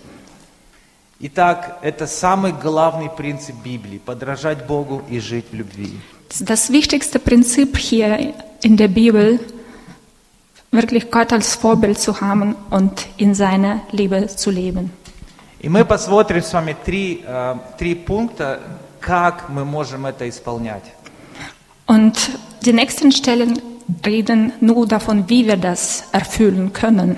Итак, 1.20 1.78
это 1.82 2.08
самый 2.08 2.52
главный 2.52 3.08
принцип 3.08 3.54
Библии– 3.64 3.98
подражать 4.04 4.66
Богу 4.66 5.02
и 5.08 5.20
жить 5.20 5.46
в 5.52 5.54
любви. 5.54 5.92
Das 6.40 6.70
wichtigste 6.70 7.20
Prinzip 7.20 7.78
hier 7.78 8.34
in 8.62 8.76
der 8.76 8.88
Bibel, 8.88 9.38
wirklich 10.72 11.08
Gott 11.12 11.32
als 11.32 11.54
Vorbild 11.54 12.00
zu 12.00 12.20
haben 12.20 12.56
und 12.70 13.06
in 13.16 13.32
seiner 13.32 13.82
Liebe 13.92 14.26
zu 14.26 14.50
leben. 14.50 14.90
И 15.60 15.68
мы 15.68 15.84
посмотрим 15.84 16.42
с 16.42 16.52
вами 16.52 16.76
три, 16.84 17.24
э, 17.24 17.54
три 17.78 17.94
пункта, 17.94 18.60
как 19.06 19.48
мы 19.48 19.64
можем 19.64 20.04
это 20.04 20.28
исполнять. 20.28 20.82
Und 21.86 22.16
die 22.62 22.72
nächsten 22.72 23.12
Stellen 23.12 23.62
reden 24.04 24.52
nur 24.60 24.88
davon, 24.88 25.28
wie 25.28 25.46
wir 25.46 25.56
das 25.56 26.04
erfüllen 26.10 26.72
können. 26.72 27.16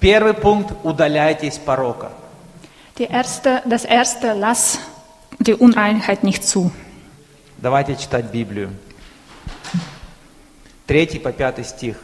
Первый 0.00 0.34
пункт– 0.34 0.74
удаляйтесь 0.82 1.58
порока. 1.58 2.10
Die 2.98 3.04
erste, 3.04 3.62
das 3.64 3.84
erste, 3.84 4.32
lass 4.32 4.80
die 5.38 5.54
Unreinheit 5.54 6.24
nicht 6.24 6.44
zu. 6.44 6.72
Давайте 7.58 7.94
читать 7.94 8.32
Библию. 8.32 8.70
Третий 10.86 11.20
по 11.20 11.30
пятый 11.30 11.64
стих. 11.64 11.96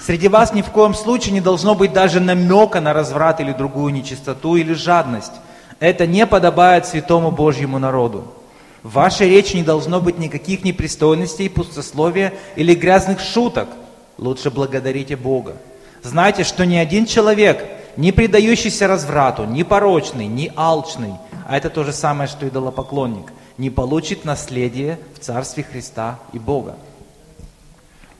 Среди 0.00 0.28
вас 0.28 0.52
ни 0.52 0.60
в 0.60 0.70
коем 0.70 0.94
случае 0.94 1.32
не 1.32 1.40
должно 1.40 1.74
быть 1.74 1.92
даже 1.92 2.20
намека 2.20 2.80
на 2.80 2.92
разврат 2.92 3.40
или 3.40 3.52
другую 3.52 3.92
нечистоту 3.92 4.56
или 4.56 4.74
жадность. 4.74 5.32
Это 5.78 6.06
не 6.06 6.26
подобает 6.26 6.86
святому 6.86 7.30
Божьему 7.30 7.78
народу. 7.78 8.34
В 8.82 8.92
вашей 8.92 9.28
речи 9.28 9.56
не 9.56 9.62
должно 9.62 10.00
быть 10.00 10.18
никаких 10.18 10.64
непристойностей, 10.64 11.50
пустословия 11.50 12.32
или 12.56 12.74
грязных 12.74 13.20
шуток. 13.20 13.68
Лучше 14.16 14.50
благодарите 14.50 15.16
Бога. 15.16 15.56
Знайте, 16.02 16.44
что 16.44 16.64
ни 16.64 16.76
один 16.76 17.04
человек, 17.04 17.64
не 17.96 18.12
предающийся 18.12 18.86
разврату, 18.86 19.44
ни 19.44 19.62
порочный, 19.62 20.26
ни 20.26 20.50
алчный, 20.56 21.14
а 21.46 21.56
это 21.56 21.68
то 21.68 21.84
же 21.84 21.92
самое, 21.92 22.28
что 22.28 22.48
идолопоклонник, 22.48 23.32
не 23.58 23.68
получит 23.68 24.24
наследие 24.24 24.98
в 25.14 25.18
Царстве 25.18 25.62
Христа 25.62 26.18
и 26.32 26.38
Бога. 26.38 26.76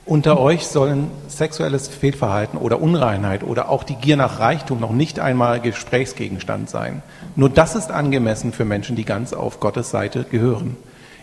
Unter 0.07 0.41
euch 0.41 0.67
sollen 0.67 1.09
sexuelles 1.29 1.87
Fehlverhalten 1.87 2.59
oder 2.59 2.83
Unreinheit 2.83 3.45
oder 3.45 3.69
auch 3.69 3.85
die 3.85 3.95
Gier 3.95 4.17
nach 4.17 4.41
Reichtum 4.41 4.81
noch 4.81 4.91
nicht 4.91 5.21
einmal 5.21 5.61
Gesprächsgegenstand 5.61 6.69
sein. 6.69 7.03
Nur 7.37 7.49
das 7.49 7.75
ist 7.75 7.91
angemessen 7.91 8.53
für 8.53 8.65
Menschen, 8.65 8.97
die 8.97 9.05
ganz 9.05 9.33
auf 9.33 9.61
Gottes 9.61 9.91
Seite 9.91 10.25
gehören. 10.31 10.77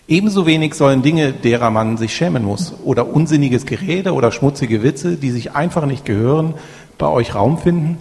Ebenso 0.07 0.45
wenig 0.45 0.73
sollen 0.73 1.01
Dinge, 1.01 1.33
derer 1.33 1.69
man 1.69 1.97
sich 1.97 2.15
schämen 2.15 2.45
muss, 2.45 2.73
oder 2.85 3.13
unsinniges 3.13 3.65
Gerede 3.65 4.13
oder 4.13 4.31
schmutzige 4.31 4.81
Witze, 4.81 5.17
die 5.17 5.31
sich 5.31 5.53
einfach 5.53 5.85
nicht 5.85 6.05
gehören, 6.05 6.53
bei 6.97 7.07
euch 7.07 7.35
Raum 7.35 7.57
finden, 7.57 7.97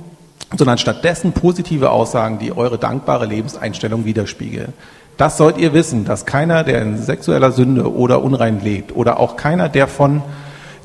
sondern 0.56 0.78
stattdessen 0.78 1.32
positive 1.32 1.90
Aussagen, 1.90 2.38
die 2.38 2.56
eure 2.56 2.78
dankbare 2.78 3.26
Lebenseinstellung 3.26 4.04
widerspiegeln. 4.04 4.72
Das 5.16 5.36
sollt 5.36 5.58
ihr 5.58 5.72
wissen, 5.72 6.04
dass 6.04 6.26
keiner, 6.26 6.62
der 6.62 6.82
in 6.82 6.98
sexueller 6.98 7.50
Sünde 7.50 7.92
oder 7.92 8.22
unrein 8.22 8.60
lebt, 8.62 8.94
oder 8.94 9.18
auch 9.18 9.36
keiner, 9.36 9.68
der 9.68 9.88
von 9.88 10.22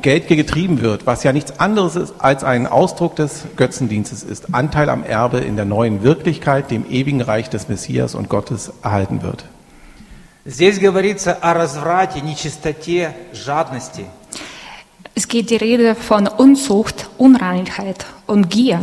Geld 0.03 0.29
getrieben 0.29 0.81
wird, 0.83 1.07
was 1.07 1.23
ja 1.25 1.33
nichts 1.33 1.59
anderes 1.59 1.97
ist 1.97 2.15
als 2.19 2.45
ein 2.45 2.67
Ausdruck 2.67 3.17
des 3.17 3.45
Götzendienstes 3.57 4.23
ist, 4.23 4.55
Anteil 4.55 4.89
am 4.91 5.03
Erbe 5.05 5.39
in 5.39 5.57
der 5.57 5.65
neuen 5.65 6.03
Wirklichkeit, 6.03 6.71
dem 6.71 6.85
ewigen 6.91 7.21
Reich 7.23 7.49
des 7.51 7.69
Messias 7.69 8.15
und 8.15 8.29
Gottes 8.29 8.73
erhalten 8.83 9.23
wird. 9.23 9.45
Здесь 10.47 10.79
говорится 10.79 11.33
о 11.41 11.55
разврате, 11.55 12.21
нечистоте, 12.21 13.15
жадности. 13.33 14.05
Es 15.15 15.27
geht 15.29 15.49
die 15.51 15.57
Rede 15.57 15.95
von 15.95 16.29
Unzucht, 16.29 17.09
Unreinheit 17.19 18.05
und 18.27 18.51
Gier. 18.51 18.81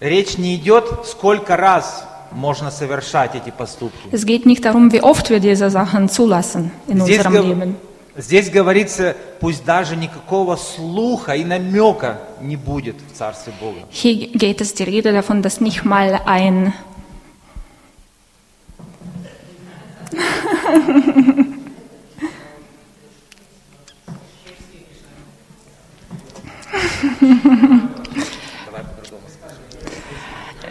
Речь 0.00 0.38
не 0.38 0.56
идет, 0.56 0.84
сколько 1.04 1.56
раз 1.56 2.04
можно 2.32 2.70
совершать 2.70 3.34
эти 3.34 3.50
поступки. 3.50 4.08
Es 4.12 4.24
geht 4.24 4.46
nicht 4.46 4.64
darum, 4.64 4.92
wie 4.92 5.02
oft 5.02 5.30
wir 5.30 5.40
diese 5.40 5.70
Sachen 5.70 6.08
zulassen 6.08 6.70
in 6.88 7.00
Здесь, 7.00 7.18
unserem 7.18 7.34
гов- 7.34 7.44
Leben. 7.46 7.76
Здесь 8.17 8.49
говорится, 8.49 9.15
пусть 9.39 9.65
даже 9.65 9.95
никакого 9.95 10.55
слуха 10.55 11.35
и 11.35 11.43
намека 11.43 12.19
не 12.41 12.55
будет 12.55 12.95
в 13.11 13.15
Царстве 13.15 13.53
Бога. 13.59 13.79
Hier 13.91 14.27
geht 14.27 14.61
es 14.61 14.73
die 14.73 14.83
Rede 14.83 15.11
davon, 15.13 15.41
dass 15.41 15.61
nicht 15.61 15.85
mal 15.85 16.21
ein 16.25 16.73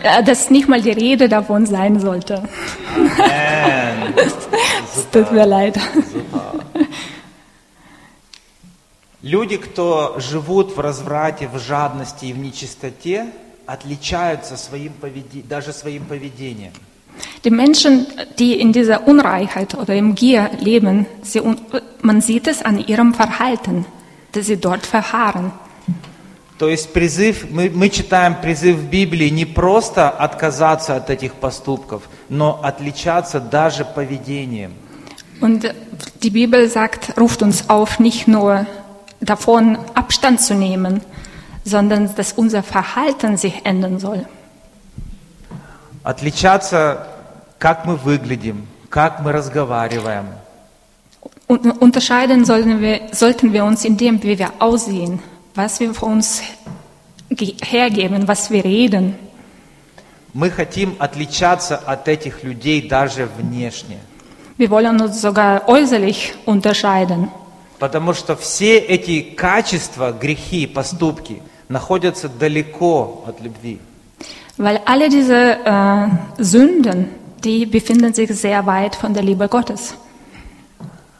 Äh, 0.02 0.22
dass 0.22 0.50
nicht 0.50 0.68
mal 0.68 0.82
die 0.82 0.90
Rede 0.90 1.30
davon 1.30 1.64
sein 1.64 1.98
sollte. 1.98 2.42
Es 4.96 5.10
tut 5.10 5.32
mir 5.32 5.46
leid. 5.46 5.78
Люди, 9.24 9.56
кто 9.56 10.16
живут 10.18 10.76
в 10.76 10.80
разврате, 10.80 11.48
в 11.48 11.58
жадности 11.58 12.26
и 12.26 12.34
в 12.34 12.38
нечистоте, 12.38 13.28
отличаются 13.64 14.58
своим 14.58 14.92
поведи- 15.00 15.42
даже 15.48 15.72
своим 15.72 16.04
поведением. 16.04 16.72
Die 17.42 17.50
Menschen, 17.50 18.06
die 18.38 18.60
in 18.60 18.74
dieser 18.74 19.08
Unreichheit 19.08 19.74
oder 19.76 19.94
im 19.94 20.14
Gier 20.14 20.50
leben, 20.60 21.06
sie, 21.22 21.40
man 22.02 22.20
sieht 22.20 22.46
es 22.46 22.60
an 22.60 22.78
ihrem 22.86 23.14
Verhalten, 23.14 23.86
dass 24.32 24.44
sie 24.44 24.58
dort 24.58 24.84
verharren. 24.84 25.52
То 26.58 26.68
есть 26.68 26.92
призыв, 26.92 27.50
мы, 27.50 27.70
мы 27.70 27.88
читаем 27.88 28.34
призыв 28.42 28.76
в 28.76 28.90
Библии 28.90 29.30
не 29.30 29.46
просто 29.46 30.10
отказаться 30.10 30.96
от 30.96 31.08
этих 31.08 31.32
поступков, 31.36 32.02
но 32.28 32.60
отличаться 32.62 33.40
даже 33.40 33.86
поведением. 33.86 34.72
Und 35.40 35.74
die 36.22 36.30
Bibel 36.30 36.68
sagt, 36.68 37.18
ruft 37.18 37.42
uns 37.42 37.70
auf, 37.70 37.98
nicht 37.98 38.28
nur 38.28 38.66
davon 39.23 39.77
Abstand 39.95 40.39
zu 40.41 40.55
nehmen, 40.55 41.01
sondern 41.65 42.13
dass 42.15 42.33
unser 42.33 42.63
Verhalten 42.63 43.37
sich 43.37 43.65
ändern 43.65 43.99
soll. 43.99 44.25
Отличаться, 46.03 47.07
как 47.59 47.85
мы 47.85 47.95
выглядим, 47.97 48.67
как 48.89 49.19
мы 49.21 49.31
разговариваем. 49.33 50.27
Und 51.47 51.65
unterscheiden 51.81 52.45
sollten 52.45 52.79
wir, 52.79 53.01
sollten 53.11 53.51
wir 53.53 53.65
uns 53.65 53.83
in 53.83 53.97
dem, 53.97 54.21
wie 54.23 54.37
wir 54.37 54.51
aussehen, 54.59 55.19
was 55.55 55.79
wir 55.79 55.93
von 55.93 56.13
uns 56.13 56.41
ge- 57.29 57.55
hergeben, 57.63 58.27
was 58.27 58.49
wir 58.51 58.63
reden. 58.63 59.15
Мы 60.33 60.51
хотим 60.51 60.95
отличаться 60.99 61.75
от 61.75 62.07
этих 62.07 62.43
людей 62.43 62.87
даже 62.87 63.25
внешне. 63.37 63.97
Wir 64.57 64.69
wollen 64.69 65.01
uns 65.01 65.21
sogar 65.21 65.67
äußerlich 65.67 66.33
unterscheiden. 66.45 67.29
Потому 67.78 68.14
что 68.14 68.36
все 68.36 68.78
эти 68.78 69.20
качества, 69.20 70.12
грехи, 70.12 70.66
поступки 70.66 71.42
находятся 71.68 72.28
далеко 72.28 73.24
от 73.26 73.40
любви. 73.40 73.80
Weil 74.56 74.80
alle 74.86 75.08
diese 75.08 75.58
äh, 75.64 76.08
Sünden, 76.38 77.08
die 77.42 77.66
befinden 77.66 78.14
sich 78.14 78.30
sehr 78.30 78.64
weit 78.66 78.94
von 78.94 79.12
der 79.12 79.24
Liebe 79.24 79.48
Gottes. 79.48 79.94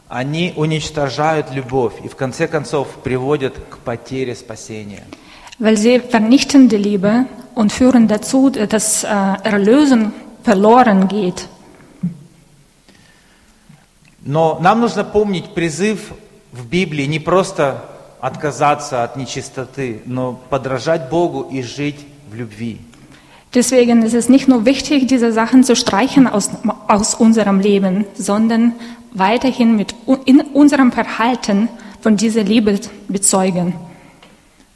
Они 0.09 0.53
уничтожают 0.55 1.51
любовь 1.51 1.95
и 2.05 2.09
в 2.09 2.15
конце 2.15 2.47
концов 2.47 2.87
приводят 3.03 3.55
к 3.71 3.79
потере 3.79 4.37
спасения. 4.37 5.03
Weil 5.59 5.77
sie 5.77 5.99
vernichten 5.99 6.69
die 6.69 6.77
Liebe 6.77 7.27
und 7.57 7.73
führen 7.73 8.07
dazu, 8.07 8.51
dass 8.51 9.03
äh, 9.03 9.09
Erlösen 9.43 10.13
verloren 10.45 11.09
geht. 11.09 11.49
Но 14.27 14.59
нам 14.61 14.81
нужно 14.81 15.05
помнить 15.05 15.53
призыв 15.55 16.13
в 16.55 16.67
Библии 16.67 17.05
не 17.07 17.19
просто 17.19 17.85
отказаться 18.21 19.03
от 19.03 19.17
нечистоты, 19.17 20.03
но 20.07 20.41
подражать 20.49 21.11
Богу 21.11 21.43
и 21.51 21.63
жить 21.63 22.01
в 22.31 22.35
любви. 22.35 22.81
Deswegen 23.53 24.03
ist 24.03 24.15
es 24.15 24.29
nicht 24.29 24.49
nur 24.49 24.65
wichtig, 24.65 25.07
diese 25.07 25.33
Sachen 25.33 25.63
zu 25.63 25.77
streichen 25.77 26.27
aus, 26.27 26.51
aus 26.89 27.15
unserem 27.15 27.61
Leben, 27.61 28.05
sondern 28.17 28.73
weiterhin 29.13 29.77
mit 29.77 29.95
in 30.25 30.41
unserem 30.41 30.91
Verhalten 30.91 31.69
von 32.01 32.17
dieser 32.17 32.43
Liebe 32.43 32.79
bezeugen. 33.09 33.75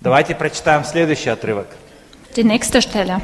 Давайте 0.00 0.34
прочитаем 0.34 0.84
следующий 0.84 1.30
отрывок. 1.30 1.66
Die 2.36 2.44
nächste 2.44 2.80
Stelle. 2.80 3.20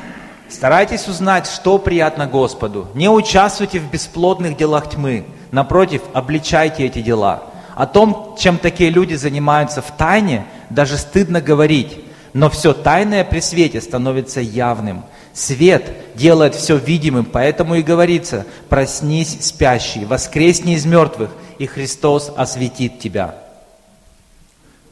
Старайтесь 0.49 1.09
узнать, 1.09 1.47
что 1.47 1.79
приятно 1.79 2.27
Господу. 2.27 2.89
Не 2.95 3.09
участвуйте 3.09 3.79
в 3.79 3.91
бесплодных 3.91 4.57
делах 4.57 4.91
тьмы. 4.91 5.25
Напротив, 5.53 6.03
обличайте 6.13 6.85
эти 6.85 7.01
дела. 7.01 7.54
О 7.75 7.87
том, 7.87 8.37
чем 8.39 8.59
такие 8.59 8.91
люди 8.91 9.15
занимаются 9.15 9.83
в 9.83 9.91
тайне, 9.97 10.47
даже 10.71 10.97
стыдно 10.97 11.41
говорить. 11.41 11.99
Но 12.33 12.51
все 12.51 12.73
тайное 12.73 13.25
при 13.25 13.41
свете 13.41 13.81
становится 13.81 14.41
явным. 14.41 15.05
Свет 15.33 15.93
делает 16.15 16.55
все 16.55 16.77
видимым, 16.77 17.25
поэтому 17.25 17.75
и 17.77 17.83
говорится, 17.83 18.47
проснись, 18.69 19.39
спящий, 19.41 20.05
воскресни 20.05 20.75
из 20.75 20.85
мертвых, 20.87 21.31
и 21.59 21.67
Христос 21.67 22.33
осветит 22.37 23.01
тебя. 23.01 23.37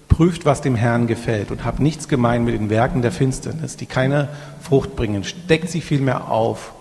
Prüft, 0.09 0.45
was 0.45 0.61
dem 0.61 0.77
Herrn 0.77 1.07
gefällt 1.07 1.51
und 1.51 1.65
habt 1.65 1.81
nichts 1.81 2.07
gemein 2.07 2.45
mit 2.45 2.55
den 2.55 2.69
Werken 2.69 3.01
der 3.01 3.13
Finsternis, 3.13 3.77
die 3.77 3.87
keine 3.87 4.29
Frucht 4.61 4.95
bringen. 4.95 5.25
Steckt 5.25 5.71
sie 5.71 5.81
vielmehr 5.81 6.31
auf. 6.31 6.75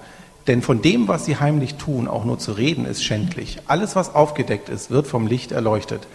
Denn 0.51 0.63
von 0.63 0.81
dem, 0.81 1.09
was 1.09 1.25
sie 1.25 1.39
heimlich 1.39 1.75
tun, 1.75 2.07
auch 2.07 2.25
nur 2.25 2.39
zu 2.39 2.53
reden, 2.53 2.87
ist 2.87 3.05
schändlich. 3.05 3.59
Alles, 3.67 3.97
was 3.97 4.15
aufgedeckt 4.15 4.69
ist, 4.69 4.91
wird 4.91 5.07
vom 5.07 5.27
Licht 5.27 5.51
erleuchtet. 5.51 6.07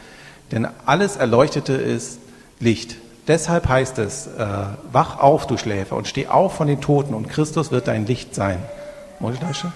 Denn 0.51 0.67
alles 0.85 1.17
Erleuchtete 1.17 1.73
ist 1.73 2.19
Licht. 2.59 2.95
Deshalb 3.27 3.67
heißt 3.67 3.99
es, 3.99 4.27
äh, 4.27 4.47
wach 4.91 5.19
auf, 5.19 5.47
du 5.47 5.57
Schläfer, 5.57 5.95
und 5.95 6.07
steh 6.07 6.27
auf 6.27 6.55
von 6.55 6.67
den 6.67 6.81
Toten, 6.81 7.13
und 7.13 7.29
Christus 7.29 7.71
wird 7.71 7.87
dein 7.87 8.05
Licht 8.05 8.33
sein. 8.35 8.59
Может 9.19 9.43
дальше? 9.43 9.71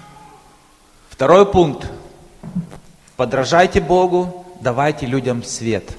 Второй 1.09 1.45
пункт. 1.45 1.87
Подражайте 3.17 3.79
Богу, 3.79 4.45
давайте 4.61 5.05
людям 5.05 5.43
свет. 5.43 5.93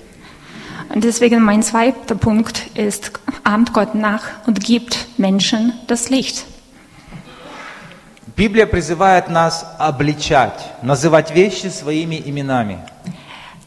Und 0.94 1.05
deswegen 1.05 1.42
mein 1.42 1.62
zweiter 1.62 2.14
Punkt 2.14 2.66
ist, 2.75 3.12
ahmt 3.44 3.72
Gott 3.72 3.94
nach 3.94 4.46
und 4.46 4.62
gibt 4.62 5.07
Menschen 5.16 5.72
das 5.87 6.11
Licht. 6.11 6.44
Библия 8.37 8.66
призывает 8.66 9.29
нас 9.29 9.64
обличать, 9.79 10.61
называть 10.83 11.31
вещи 11.31 11.68
своими 11.68 12.16
именами. 12.16 12.79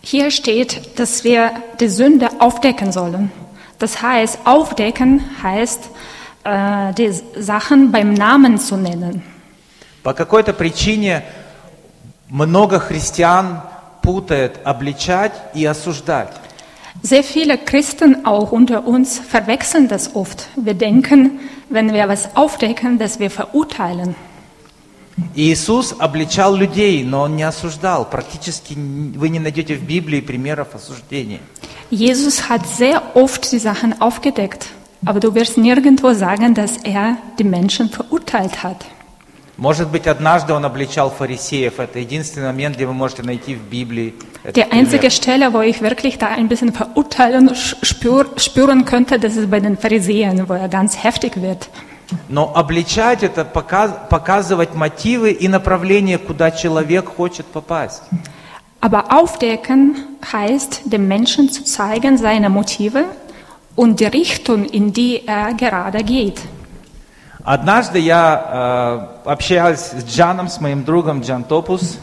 Hier 0.02 0.32
steht, 0.32 1.00
dass 1.00 1.24
wir 1.24 1.52
die 1.80 1.88
Sünde 1.88 2.30
aufdecken 2.40 2.92
sollen. 2.92 3.32
Das 3.80 4.02
heißt, 4.02 4.40
aufdecken 4.46 5.22
heißt, 5.42 5.90
äh, 6.44 6.94
die 6.94 7.12
Sachen 7.38 7.92
beim 7.92 8.14
Namen 8.14 8.58
zu 8.58 8.78
nennen. 8.78 9.24
По 10.04 10.14
какой-то 10.14 10.54
причине 10.54 11.24
много 12.30 12.80
христиан 12.80 13.62
путает 14.02 14.60
обличать 14.66 15.34
и 15.54 15.66
осуждать. 15.66 16.30
Sehr 17.02 17.24
viele 17.24 17.58
Christen 17.58 18.26
auch 18.26 18.52
unter 18.52 18.86
uns 18.86 19.20
verwechseln 19.20 19.88
das 19.88 20.16
oft. 20.16 20.48
Wir 20.56 20.74
denken, 20.74 21.40
wenn 21.70 21.94
wir 21.94 22.08
was 22.10 22.36
aufdecken, 22.36 23.00
dass 23.00 23.20
wir 23.20 23.30
verurteilen. 23.32 24.16
Иисус 25.35 25.95
обличал 25.99 26.55
людей, 26.57 27.05
но 27.05 27.23
Он 27.23 27.37
не 27.37 27.45
осуждал. 27.45 28.05
Практически 28.09 28.75
вы 28.75 29.29
не 29.29 29.39
найдете 29.39 29.75
в 29.77 29.83
Библии 29.83 30.21
примеров 30.21 30.75
осуждения. 30.75 31.41
Jesus 31.91 32.49
hat 32.49 32.67
sehr 32.67 33.03
oft 33.15 33.53
die 33.53 33.59
Sachen 33.59 34.01
aufgedeckt, 34.01 34.67
aber 35.05 35.21
du 35.21 35.35
wirst 35.35 35.57
nirgendwo 35.59 36.15
sagen, 36.15 36.55
dass 36.55 36.79
er 36.79 37.17
die 37.39 37.45
Menschen 37.45 37.89
verurteilt 37.91 38.63
hat. 38.65 38.85
Может 39.57 39.89
быть, 39.91 40.09
однажды 40.09 40.53
Он 40.53 40.65
обличал 40.65 41.11
фарисеев. 41.11 41.79
Это 41.79 42.01
единственный 42.01 42.47
момент, 42.49 42.75
где 42.75 42.87
вы 42.87 42.93
можете 42.93 43.23
найти 43.23 43.55
в 43.55 43.61
Библии. 43.71 44.13
Die 44.53 44.65
einzige. 44.73 45.11
Stelle, 45.13 45.53
wo 45.53 45.61
ich 45.61 45.81
wirklich 45.81 46.19
da 46.19 46.27
ein 46.27 46.49
bisschen 46.49 46.73
verurteilen 46.73 47.51
sch- 47.51 47.77
spür, 47.85 48.27
spüren 48.37 48.85
könnte, 48.85 49.21
das 49.21 49.37
ist 49.37 49.49
bei 49.49 49.61
den 49.61 49.77
Pharisäern, 49.79 50.49
wo 50.49 50.55
er 50.55 50.69
ganz 50.69 51.05
heftig 51.05 51.41
wird. 51.41 51.69
Но 52.29 52.53
обличать 52.55 53.23
это 53.23 53.45
показ- 53.45 54.09
показывать 54.09 54.75
мотивы 54.75 55.31
и 55.33 55.49
направление, 55.49 56.19
куда 56.19 56.51
человек 56.51 57.09
хочет 57.17 57.47
попасть. 57.47 58.03
Aber 58.81 59.11
aufdecken 59.11 59.97
heißt, 60.33 60.83
dem 60.85 61.09
Menschen 61.09 61.51
zu 61.51 61.65
zeigen 61.65 62.19
seine 62.19 62.51
Motive 62.51 63.05
und 63.77 63.99
die 64.01 64.05
Richtung, 64.07 64.67
in 64.67 64.93
die 64.93 65.27
er 65.27 65.55
gerade 65.55 66.03
geht. 66.05 66.41
Однажды 67.45 67.99
я 67.99 69.09
э, 69.25 69.29
общалась 69.29 69.91
с 69.93 70.05
Джаном, 70.05 70.49
с 70.49 70.61
моим 70.61 70.85
другом 70.85 71.21
Джан 71.23 71.45
Топус, 71.45 71.99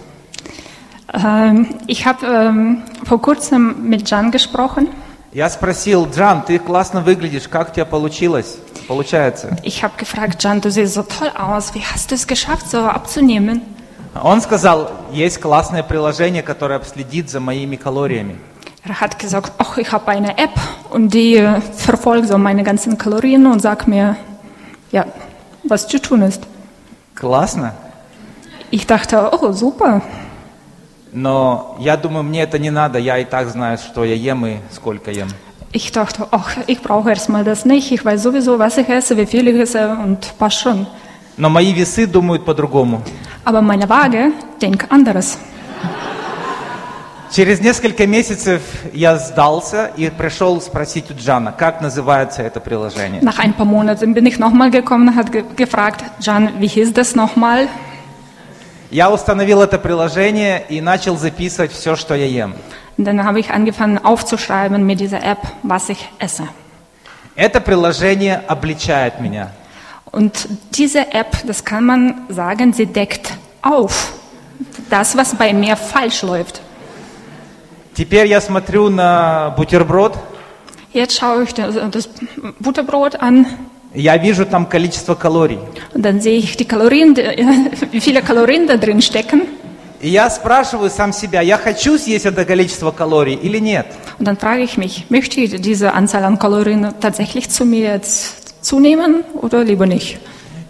Ähm, 1.14 1.76
ich 1.88 2.06
habe 2.06 2.26
ähm, 2.26 2.84
vor 3.04 3.22
kurzem 3.22 3.90
mit 3.90 4.10
Jan 4.10 4.32
gesprochen. 4.32 4.88
Я 5.34 5.50
спросил, 5.50 6.10
Джан, 6.10 6.44
ты 6.44 6.60
классно 6.60 7.00
выглядишь, 7.00 7.48
как 7.48 7.70
у 7.70 7.74
тебя 7.74 7.86
получилось? 7.86 8.58
Получается? 8.90 9.58
Ich 9.64 9.82
habe 9.82 9.94
gefragt, 9.98 10.44
Jan, 10.44 10.60
du 10.60 10.70
siehst 10.70 10.94
so 10.94 11.04
toll 11.04 11.30
aus. 11.38 11.74
Wie 11.74 11.82
hast 11.82 12.12
du 12.12 12.16
es 12.16 12.28
geschafft, 12.28 12.70
so 12.70 12.80
abzunehmen? 12.80 13.62
Он 14.22 14.42
сказал, 14.42 14.92
есть 15.14 15.40
классное 15.40 15.84
приложение, 15.84 16.44
которое 16.44 16.82
следит 16.84 17.30
за 17.30 17.40
моими 17.40 17.78
калориями. 17.78 18.38
Er 18.84 19.00
hat 19.00 19.20
gesagt, 19.20 19.54
ach, 19.58 19.78
ich 19.78 19.90
habe 19.94 20.12
eine 20.12 20.38
App 20.38 20.60
und 20.90 21.14
die 21.14 21.38
äh, 21.38 21.62
verfolgt 21.62 22.28
so 22.28 22.38
meine 22.38 22.64
ganzen 22.64 22.98
Kalorien 22.98 23.46
und 23.46 23.62
sagt 23.62 23.88
mir, 23.88 24.18
ja, 24.92 25.06
was 25.64 25.88
zu 25.88 26.02
tun 26.02 26.24
ist. 26.24 26.44
Классно. 27.16 27.74
Ich 28.70 28.86
dachte, 28.86 29.30
oh, 29.32 29.54
super. 29.54 30.02
Но 31.14 31.76
я 31.80 31.98
думаю, 31.98 32.24
мне 32.24 32.44
это 32.44 32.58
не 32.58 32.70
надо, 32.70 32.98
я 32.98 33.18
и 33.18 33.26
так 33.26 33.50
знаю, 33.50 33.78
что 33.78 34.06
я 34.06 34.16
ем 34.16 34.46
и 34.46 34.58
сколько 34.72 35.12
ем. 35.12 35.28
Ich 35.74 35.92
dachte, 35.92 36.28
ach, 36.32 36.58
ich 36.68 36.82
brauche 36.82 37.10
erstmal 37.10 37.44
das 37.44 37.64
nicht. 37.66 37.92
Ich 37.92 38.04
weiß 38.04 38.22
sowieso, 38.22 38.60
was 38.60 38.78
ich 38.78 38.90
esse, 38.90 39.16
wie 39.16 39.26
viel 39.26 39.48
ich 39.48 39.60
esse 39.60 39.90
und 39.90 40.38
passt 40.38 40.60
schon. 40.60 40.86
Но 41.38 41.50
мои 41.50 41.74
весы 41.74 42.08
думают 42.08 42.46
по-другому. 42.46 43.02
Aber 43.46 43.62
meine 43.62 43.88
Waage 43.90 44.32
denkt 44.62 44.92
anderes. 44.92 45.38
Через 47.34 47.62
несколько 47.62 48.06
месяцев 48.06 48.62
я 48.92 49.16
сдался 49.16 49.86
и 49.96 50.10
пришел 50.10 50.60
спросить 50.60 51.10
у 51.12 51.14
Джана, 51.14 51.54
как 51.54 51.80
называется 51.80 52.42
это 52.42 52.60
приложение. 52.60 53.22
Nach 53.22 53.40
ein 53.40 53.54
paar 53.54 53.66
Monaten 53.66 54.14
bin 54.14 54.26
ich 54.26 54.38
nochmal 54.38 54.70
gekommen 54.70 55.08
und 55.08 55.16
hat 55.16 55.32
ge 55.32 55.46
gefragt, 55.56 56.04
Jan, 56.20 56.50
wie 56.60 56.68
hieß 56.68 56.92
das 56.92 57.16
nochmal? 57.16 57.70
Я 58.92 59.10
установил 59.10 59.62
это 59.62 59.80
приложение 59.80 60.66
и 60.68 60.82
начал 60.82 61.16
записывать 61.16 61.72
все, 61.72 61.96
что 61.96 62.14
я 62.14 62.26
ем. 62.26 62.54
Dann 62.98 63.24
habe 63.24 63.40
ich 63.40 63.50
angefangen 63.50 63.98
aufzuschreiben 64.04 64.86
mit 64.86 65.00
dieser 65.00 65.24
App, 65.24 65.40
was 65.64 65.88
ich 65.88 66.10
esse. 66.20 66.44
Это 67.36 67.62
приложение 67.62 68.44
обличает 68.48 69.22
меня. 69.22 69.52
Und 70.12 70.50
diese 70.72 71.14
App, 71.14 71.38
das 71.46 71.64
kann 71.64 71.86
man 71.86 72.26
sagen, 72.28 72.74
sie 72.74 72.86
deckt 72.86 73.32
auf 73.62 74.12
das, 74.90 75.16
was 75.16 75.36
bei 75.36 75.54
mir 75.54 75.78
falsch 75.78 76.22
läuft. 76.22 76.62
Теперь 77.96 78.28
я 78.28 78.42
смотрю 78.42 78.90
на 78.90 79.52
бутерброд, 79.52 80.18
Jetzt 80.92 81.18
schaue 81.18 81.44
ich 81.44 81.54
das 81.54 82.10
Butterbrot 82.60 83.16
an 83.22 83.46
я 83.94 84.18
вижу 84.18 84.46
там 84.46 84.66
количество 84.66 85.16
калорий. 85.16 85.60
dann 85.94 86.22
sehe 86.22 86.38
ich 86.38 86.58
die 86.58 86.66
Kalorien, 86.66 87.16
wie 87.92 88.00
viele 88.00 88.22
Kalorien 88.22 88.68
da 88.68 88.78
drin 88.78 89.02
stecken. 89.02 89.42
И 90.02 90.10
я 90.10 90.30
спрашиваю 90.32 90.90
сам 90.90 91.14
себя, 91.14 91.42
я 91.42 91.58
хочу 91.58 91.98
съесть 91.98 92.26
это 92.26 92.44
количество 92.44 92.92
калорий 92.92 93.36
или 93.36 93.60
нет? 93.60 93.86
Und 94.18 94.26
dann 94.26 94.38
frage 94.38 94.64
ich 94.64 94.78
mich, 94.78 95.06
möchte 95.10 95.40
ich 95.42 95.62
diese 95.62 95.94
Anzahl 95.94 96.24
an 96.24 96.40
Kalorien 96.40 96.94
tatsächlich 97.00 97.50
zu 97.50 97.66
mir 97.66 97.94
jetzt 97.94 98.64
zunehmen 98.64 99.24
oder 99.36 99.64
lieber 99.64 99.86
nicht? 99.86 100.20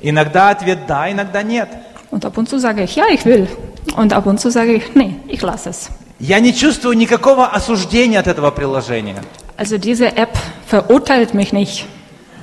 Иногда 0.01 0.49
ответ 0.49 0.79
да, 0.87 1.09
иногда 1.09 1.43
нет. 1.43 1.69
Und 2.09 2.25
ab 2.25 2.37
und 2.37 2.49
zu 2.49 2.59
sage 2.59 2.83
ich, 2.83 2.95
ja, 2.95 3.05
ich 3.09 3.23
will. 3.25 3.47
Und 3.95 4.11
ab 4.13 4.25
und 4.25 4.39
zu 4.39 4.49
sage 4.51 4.73
ich, 4.73 4.95
nee, 4.95 5.15
ich 5.27 5.41
lasse 5.41 5.69
es. 5.69 5.89
Я 6.19 6.39
не 6.39 6.53
чувствую 6.53 6.95
никакого 6.97 7.47
осуждения 7.47 8.19
от 8.19 8.27
этого 8.27 8.51
приложения. 8.51 9.21
Also 9.57 9.77
diese 9.77 10.07
App 10.17 10.37
verurteilt 10.67 11.33
mich 11.33 11.53
nicht. 11.53 11.85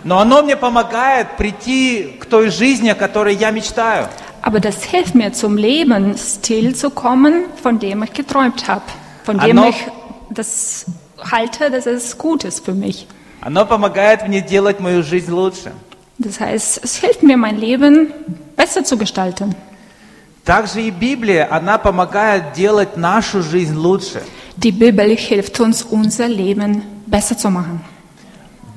Но 0.04 0.18
оно 0.18 0.42
мне 0.42 0.56
помогает 0.56 1.36
прийти 1.36 2.16
к 2.20 2.26
той 2.26 2.50
жизни, 2.50 2.88
о 2.88 2.94
которой 2.94 3.34
я 3.34 3.50
мечтаю. 3.50 4.08
Aber 4.42 4.60
das 4.60 4.84
hilft 4.84 5.14
mir 5.14 5.32
zum 5.32 5.56
Lebensstil 5.56 6.74
zu 6.74 6.90
kommen, 6.90 7.44
von 7.62 7.78
dem 7.78 8.02
ich 8.04 8.12
geträumt 8.12 8.68
habe. 8.68 8.82
Von 9.24 9.38
dem 9.38 9.58
Anno- 9.58 9.68
ich 9.68 9.86
das 10.30 10.86
halte, 11.20 11.70
dass 11.70 11.86
es 11.86 12.16
gut 12.16 12.44
ist 12.44 12.64
für 12.64 12.72
mich. 12.74 13.06
Оно 13.40 13.66
помогает 13.66 14.26
мне 14.26 14.40
делать 14.40 14.80
мою 14.80 15.02
жизнь 15.02 15.32
лучше. 15.32 15.72
Das 16.18 16.40
heißt, 16.40 16.80
es 16.82 16.96
hilft 16.96 17.22
mir, 17.22 17.36
mein 17.36 17.58
Leben 17.58 18.12
besser 18.56 18.84
zu 18.84 18.96
gestalten. 18.96 19.54
Также 20.44 20.80
и 20.80 20.90
Библия, 20.90 21.46
она 21.50 21.78
помогает 21.78 22.54
делать 22.54 22.96
нашу 22.96 23.42
жизнь 23.42 23.76
лучше. 23.76 24.22
Die 24.56 24.72
Bibel 24.72 25.14
hilft 25.14 25.60
uns, 25.60 25.82
unser 25.82 26.26
Leben 26.26 26.82
besser 27.06 27.36
zu 27.36 27.50
machen. 27.50 27.84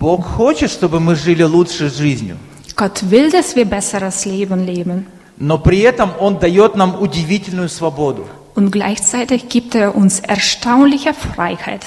Бог 0.02 0.26
хочет, 0.26 0.72
чтобы 0.72 1.00
мы 1.00 1.16
жили 1.16 1.44
лучшей 1.44 1.90
жизнью. 1.90 2.38
Gott 2.76 3.04
will, 3.04 3.30
dass 3.30 3.56
wir 3.56 3.66
besseres 3.66 4.26
Leben 4.26 4.66
leben. 4.66 5.06
Но 5.38 5.60
при 5.60 5.82
этом 5.82 6.10
Он 6.20 6.40
дает 6.40 6.76
нам 6.76 7.00
удивительную 7.00 7.70
свободу. 7.70 8.26
Und 8.56 8.72
gleichzeitig 8.72 9.48
gibt 9.48 9.76
er 9.76 9.96
uns 9.96 10.20
erstaunliche 10.20 11.14
Freiheit. 11.14 11.86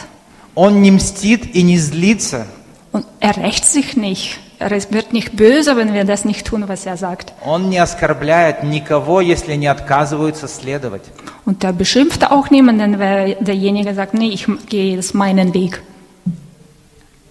Он 0.54 0.80
не 0.80 0.92
мстит 0.92 1.56
и 1.56 1.62
не 1.64 1.76
злится. 1.76 2.46
Und 2.92 3.04
er 3.18 3.36
rächt 3.36 3.64
sich 3.64 3.96
nicht. 3.96 4.38
Er 4.60 4.70
wird 4.70 5.12
nicht 5.12 5.36
böse, 5.36 5.76
wenn 5.76 5.92
wir 5.92 6.04
das 6.04 6.24
nicht 6.24 6.46
tun, 6.46 6.68
was 6.68 6.86
er 6.86 6.96
sagt. 6.96 7.32
Он 7.44 7.68
не 7.68 7.78
оскорбляет 7.78 8.62
никого, 8.62 9.20
если 9.22 9.54
они 9.54 9.66
отказываются 9.66 10.46
следовать. 10.46 11.02
Und 11.44 11.64
er 11.64 11.72
beschimpft 11.72 12.30
auch 12.30 12.48
niemanden, 12.50 13.00
weil 13.00 13.36
derjenige 13.40 13.92
sagt, 13.92 14.14
nee, 14.14 14.28
ich 14.28 14.46
gehe 14.68 14.94
jetzt 14.94 15.14
meinen 15.14 15.52
Weg. 15.52 15.82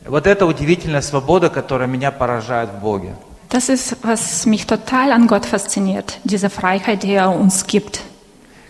Вот 0.05 0.27
это 0.27 0.45
удивительная 0.45 1.01
свобода, 1.01 1.49
которая 1.49 1.87
меня 1.87 2.11
поражает 2.11 2.69
в 2.69 2.81
Боге. 2.81 3.15
Das 3.49 3.69
ist, 3.69 3.95
was 4.03 4.45
mich 4.47 4.65
total 4.65 5.11
an 5.11 5.27
Gott 5.27 5.45
fasziniert, 5.45 6.17
diese 6.23 6.49
Freiheit, 6.49 7.03
die 7.03 7.13
er 7.13 7.29
uns 7.29 7.65
gibt. 7.67 8.01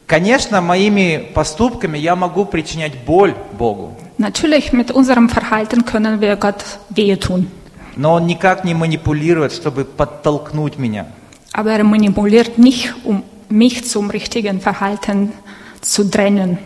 Конечно, 0.07 0.59
моими 0.61 1.31
поступками 1.33 1.97
я 1.97 2.15
могу 2.15 2.45
причинять 2.45 2.97
боль 3.05 3.33
Богу, 3.57 3.95
Natürlich, 4.17 4.73
mit 4.73 4.91
unserem 4.91 5.27
Verhalten 5.29 5.85
können 5.85 6.19
wir 6.21 6.35
Gott 6.35 6.63
wehe 6.89 7.17
tun. 7.17 7.47
но 7.95 8.13
Он 8.13 8.27
никак 8.27 8.63
не 8.65 8.73
манипулирует, 8.73 9.53
чтобы 9.53 9.85
подтолкнуть 9.85 10.77
меня. 10.77 11.05
Aber 11.53 11.71
er 11.71 11.83
manipuliert 11.83 12.57
nicht, 12.57 12.93
um 13.05 13.23
mich 13.49 13.85
zum 13.85 14.09
richtigen 14.09 14.59
Verhalten 14.59 15.31
zu 15.81 16.03
drängen. 16.03 16.57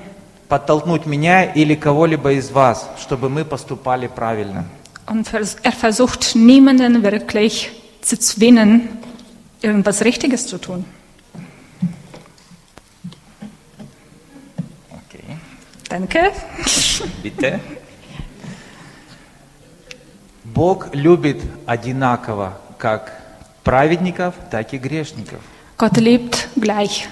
Подтолкнуть 0.47 1.05
меня 1.05 1.43
или 1.43 1.75
кого-либо 1.75 2.33
из 2.33 2.51
вас, 2.51 2.89
чтобы 2.99 3.29
мы 3.29 3.43
поступали 3.43 4.07
правильно. 4.07 4.65
Und 5.07 5.33
er 5.33 5.71
versucht 5.71 6.35
niemanden 6.35 7.01
wirklich 7.01 7.71
zu 8.01 8.17
zwingen, 8.19 8.89
irgendwas 9.61 10.03
Richtiges 10.03 10.47
zu 10.47 10.57
tun. 10.57 10.85
Окей. 14.91 15.37
Danke. 15.89 16.31
Bitte. 17.23 17.59
Бог 20.43 20.93
любит 20.93 21.41
одинаково 21.65 22.59
как 22.77 23.13
праведников, 23.63 24.35
так 24.49 24.73
и 24.73 24.77
грешников. 24.77 25.39
Gott 25.77 25.97
liebt 25.97 26.49
gleich 26.55 27.07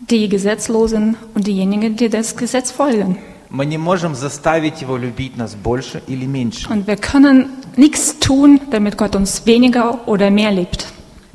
die 0.00 0.28
Gesetzlosen 0.28 1.16
und 1.34 1.46
diejenigen, 1.46 1.96
die 1.96 2.08
das 2.08 2.36
Gesetz 2.36 2.70
folgen. 2.70 3.18
Мы 3.50 3.66
не 3.66 3.76
можем 3.78 4.14
заставить 4.14 4.80
Его 4.80 4.96
любить 4.96 5.36
нас 5.36 5.54
больше 5.54 6.02
или 6.06 6.24
меньше. 6.26 6.68
Und 6.70 6.86
wir 6.86 6.96
können 6.96 7.50
nichts 7.76 8.18
tun, 8.18 8.60
damit 8.70 8.96
Gott 8.96 9.14
uns 9.14 9.44
weniger 9.44 10.06
oder 10.08 10.30
mehr 10.30 10.50
liebt. 10.50 10.86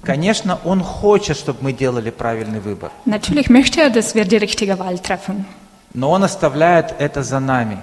Конечно, 0.04 0.58
Он 0.64 0.82
хочет, 0.82 1.38
чтобы 1.38 1.60
мы 1.62 1.74
делали 1.74 2.10
правильный 2.12 2.60
выбор, 2.60 2.92
Natürlich 3.06 3.50
möchte 3.50 3.82
er, 3.82 3.90
dass 3.90 4.16
wir 4.16 4.26
die 4.26 4.38
richtige 4.38 4.80
Wahl 4.80 4.98
treffen. 5.00 5.46
но 5.94 6.12
Он 6.12 6.24
оставляет 6.24 6.96
это 7.00 7.24
за 7.24 7.40
нами. 7.40 7.78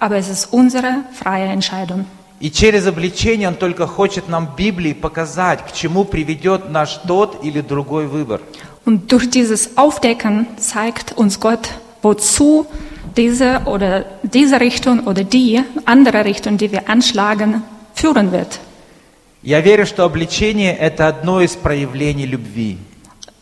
Aber 0.00 0.16
es 0.16 0.28
ist 0.28 0.52
unsere 0.52 1.02
freie 1.12 1.46
Entscheidung. 1.46 2.04
И 2.43 2.51
через 2.51 2.85
обличение 2.87 3.47
Он 3.47 3.55
только 3.55 3.87
хочет 3.87 4.27
нам 4.27 4.49
Библии 4.57 4.91
показать, 4.91 5.65
к 5.65 5.71
чему 5.71 6.03
приведет 6.03 6.69
наш 6.69 6.97
тот 7.07 7.41
или 7.41 7.61
другой 7.61 8.05
выбор. 8.05 8.41
Und 8.83 9.09
durch 9.13 9.29
dieses 9.29 9.77
Aufdecken 9.77 10.47
zeigt 10.57 11.13
uns 11.15 11.39
Gott, 11.39 11.69
wozu 12.01 12.65
diese 13.15 13.61
oder 13.65 14.05
diese 14.23 14.59
Richtung 14.59 15.07
oder 15.07 15.23
die 15.23 15.61
andere 15.85 16.25
Richtung, 16.25 16.57
die 16.57 16.69
wir 16.69 16.89
anschlagen, 16.89 17.63
führen 17.93 18.33
wird. 18.33 18.59
Я 19.41 19.61
верю, 19.61 19.85
что 19.85 20.03
обличение– 20.03 20.75
это 20.79 21.07
одно 21.07 21.39
из 21.39 21.55
проявлений 21.55 22.25
любви. 22.25 22.77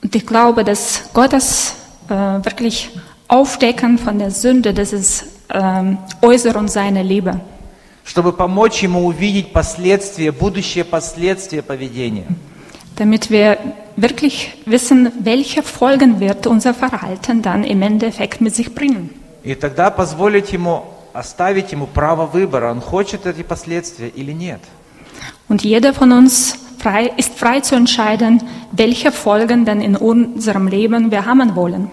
Und 0.03 0.15
ich 0.15 0.27
glaube, 0.27 0.63
dass 0.63 1.09
Gottes 1.11 1.73
äh, 2.07 2.13
wirklich 2.13 2.91
Aufdecken 3.27 3.97
von 3.97 4.19
der 4.19 4.29
Sünde, 4.29 4.75
das 4.75 4.93
ist 4.93 5.25
ähm, 5.49 5.97
Äußerung 6.21 6.67
seiner 6.67 7.01
Liebe. 7.01 7.39
Чтобы 8.03 8.33
помочь 8.33 8.83
ему 8.83 9.05
увидеть 9.05 9.53
последствия, 9.53 10.31
будущие 10.31 10.83
последствия 10.83 11.61
поведения. 11.61 12.27
Damit 12.97 13.29
wir 13.29 13.57
wirklich 13.95 14.53
wissen, 14.65 15.11
welche 15.19 15.63
Folgen 15.63 16.19
wird 16.19 16.45
unser 16.45 16.73
Verhalten 16.73 17.41
dann 17.41 17.63
im 17.63 17.81
Endeffekt 17.81 18.41
mit 18.41 18.53
sich 18.55 18.73
bringen. 18.75 19.09
И 19.43 19.55
тогда 19.55 19.89
позволить 19.89 20.53
ему, 20.53 20.83
оставить 21.13 21.71
ему 21.71 21.87
право 21.87 22.25
выбора, 22.27 22.71
он 22.71 22.81
хочет 22.81 23.25
эти 23.25 23.43
последствия 23.43 24.09
или 24.09 24.33
нет. 24.33 24.61
Und 25.47 25.63
jeder 25.63 25.93
von 25.93 26.11
uns 26.11 26.55
frei, 26.77 27.11
ist 27.17 27.37
frei 27.37 27.61
zu 27.61 27.75
entscheiden, 27.75 28.41
welche 28.71 29.11
Folgen 29.11 29.65
dann 29.65 29.81
in 29.81 29.95
unserem 29.95 30.67
Leben 30.67 31.11
wir 31.11 31.25
haben 31.25 31.55
wollen. 31.55 31.89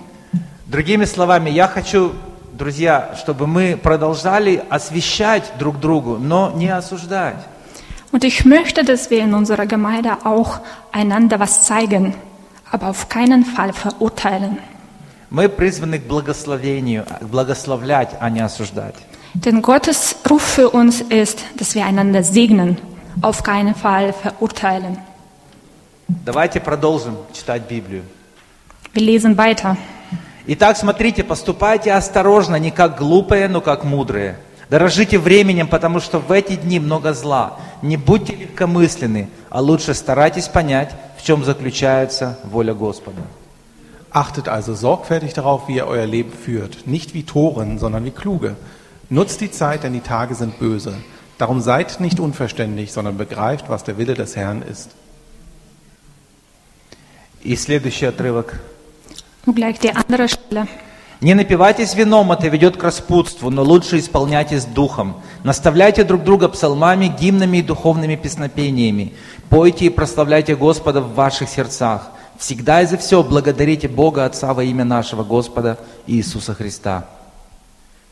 Другими 0.71 1.07
словами, 1.07 1.49
я 1.51 1.67
хочу, 1.67 2.13
друзья, 2.59 3.15
чтобы 3.17 3.47
мы 3.47 3.79
продолжали 3.81 4.63
освещать 4.69 5.53
друг 5.59 5.79
другу, 5.81 6.19
но 6.19 6.51
не 6.51 6.69
осуждать. 6.69 7.37
Und 8.11 8.25
ich 8.25 8.45
möchte, 8.45 8.85
dass 8.85 9.11
wir 9.11 9.23
in 9.23 9.35
unserer 9.35 9.67
Gemeinde 9.67 10.17
auch 10.25 10.61
einander 10.93 11.39
was 11.39 11.65
zeigen, 11.65 12.15
aber 12.71 12.89
auf 12.89 13.09
keinen 13.09 13.45
Fall 13.45 13.73
verurteilen. 13.73 14.59
Мы 15.31 15.49
призваны 15.49 15.99
к 15.99 16.09
благословению, 16.09 17.05
благословлять, 17.21 18.17
а 18.19 18.31
не 18.31 18.41
осуждать. 18.41 18.95
Denn 19.35 19.61
Gottes 19.61 20.17
Ruf 20.29 20.43
für 20.43 20.71
uns 20.71 21.03
ist, 21.03 21.45
dass 21.57 21.75
wir 21.75 21.85
einander 21.85 22.23
segnen, 22.23 22.79
auf 23.21 23.43
keinen 23.43 23.75
Fall 23.75 24.15
verurteilen. 24.15 24.99
Давайте 26.09 26.61
продолжим 26.61 27.19
читать 27.35 27.69
Библию. 27.69 28.05
Wir 28.95 29.03
lesen 29.03 29.37
weiter. 29.37 29.77
Итак, 30.51 30.79
смотрите, 30.79 31.25
поступайте 31.25 31.93
осторожно, 31.93 32.57
не 32.57 32.71
как 32.71 32.97
глупые, 32.97 33.49
но 33.49 33.61
как 33.61 33.85
мудрые. 33.85 34.39
Дорожите 34.71 35.19
временем, 35.19 35.69
потому 35.69 36.01
что 36.01 36.21
в 36.21 36.33
эти 36.33 36.57
дни 36.57 36.81
много 36.81 37.13
зла. 37.13 37.59
Не 37.83 37.99
будьте 37.99 38.35
легкомысленны, 38.35 39.29
а 39.51 39.61
лучше 39.61 39.93
старайтесь 39.93 40.49
понять, 40.49 40.95
в 41.19 41.23
чем 41.23 41.45
заключается 41.45 42.39
воля 42.45 42.73
Господа. 42.73 43.21
Achtet 44.11 44.49
also 44.49 44.75
sorgfältig 44.75 45.35
darauf, 45.35 45.69
wie 45.69 45.77
ihr 45.77 45.87
euer 45.87 46.07
Leben 46.07 46.33
führt. 46.33 46.87
Nicht 46.87 47.13
wie 47.13 47.25
Toren, 47.25 47.79
sondern 47.79 48.07
wie 48.07 48.11
Kluge. 48.11 48.57
Nutzt 49.11 49.43
die 49.43 49.51
Zeit, 49.51 49.83
denn 49.83 49.93
die 49.93 50.01
Tage 50.01 50.35
sind 50.35 50.59
böse. 50.59 50.95
Darum 51.37 51.61
seid 51.61 52.01
nicht 52.01 52.21
unverständig, 52.21 52.91
sondern 52.91 53.19
begreift, 53.19 53.69
was 53.69 53.85
der 53.85 53.99
Wille 53.99 54.15
des 54.15 54.35
Herrn 54.35 54.63
ist. 54.63 54.93
И 57.43 57.55
следующий 57.55 58.07
отрывок. 58.07 58.59
Не 61.21 61.35
напивайтесь 61.35 61.95
вином, 61.95 62.31
это 62.31 62.47
ведет 62.47 62.77
к 62.77 62.83
распутству, 62.85 63.51
но 63.51 63.63
лучше 63.65 63.99
исполняйтесь 63.99 64.65
духом. 64.65 65.17
Наставляйте 65.43 66.05
друг 66.05 66.23
друга 66.23 66.49
псалмами, 66.49 67.07
гимнами 67.07 67.59
и 67.59 67.63
духовными 67.63 68.15
песнопениями. 68.15 69.15
Пойте 69.49 69.87
и 69.87 69.91
прославляйте 69.91 70.55
Господа 70.55 71.01
в 71.01 71.15
ваших 71.15 71.49
сердцах. 71.49 72.11
Всегда 72.39 72.83
и 72.83 72.87
за 72.87 72.99
все 72.99 73.25
благодарите 73.25 73.89
Бога 73.89 74.25
Отца 74.25 74.55
во 74.55 74.63
имя 74.63 74.85
нашего 74.85 75.25
Господа 75.25 75.77
Иисуса 76.07 76.55
Христа. 76.55 77.09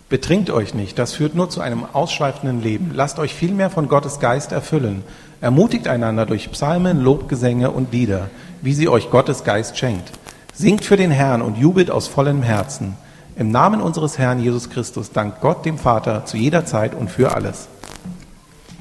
Betrinkt 0.09 0.51
euch 0.51 0.75
nicht, 0.75 0.99
das 0.99 1.15
führt 1.15 1.35
nur 1.35 1.49
zu 1.51 1.61
einem 1.61 1.85
ausschweifenden 1.93 2.61
Leben. 2.61 2.93
Lasst 2.95 3.19
euch 3.19 3.35
vielmehr 3.35 3.71
von 3.71 3.89
Gottes 3.89 4.19
Geist 4.19 4.53
erfüllen. 4.53 5.05
Ermutigt 5.41 5.87
einander 5.87 6.27
durch 6.27 6.51
Psalmen, 6.51 7.01
Lobgesänge 7.01 7.71
und 7.71 7.93
Lieder, 7.93 8.31
wie 8.63 8.73
sie 8.73 8.89
euch 8.89 9.11
Gottes 9.11 9.45
Geist 9.45 9.79
schenkt. 9.79 10.11
Singt 10.56 10.86
für 10.86 10.98
den 10.98 11.12
Herrn 11.12 11.42
und 11.42 11.58
jubelt 11.58 11.90
aus 11.90 12.08
vollem 12.08 12.44
Herzen. 12.44 12.96
Im 13.36 13.52
Namen 13.52 13.82
unseres 13.82 14.18
Herrn 14.18 14.40
Jesus 14.40 14.70
Christus 14.70 15.12
dankt 15.12 15.42
Gott 15.42 15.66
dem 15.66 15.78
Vater 15.78 16.26
zu 16.26 16.38
jeder 16.38 16.66
Zeit 16.66 16.94
und 16.94 17.10
für 17.10 17.34
alles. 17.34 17.68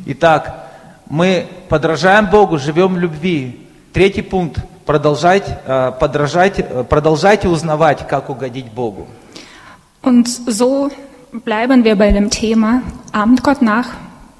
Итак, 0.07 0.68
мы 1.09 1.46
подражаем 1.68 2.27
Богу, 2.31 2.59
живем 2.59 2.94
в 2.94 2.99
любви. 2.99 3.66
Третий 3.92 4.23
пункт. 4.23 4.61
Продолжать, 4.87 5.44
э, 5.66 5.92
подражать, 6.01 6.59
э, 6.59 6.85
продолжайте 6.85 7.49
узнавать, 7.49 8.09
как 8.09 8.29
угодить 8.29 8.73
Богу. 8.73 9.07
Und 10.03 10.29
so 10.29 10.90
bleiben 11.33 11.85
wir 11.85 11.96
bei 11.96 12.11
dem 12.12 12.31
Thema, 12.31 12.83
ahmt 13.12 13.42
Gott 13.42 13.62
nach, 13.62 13.88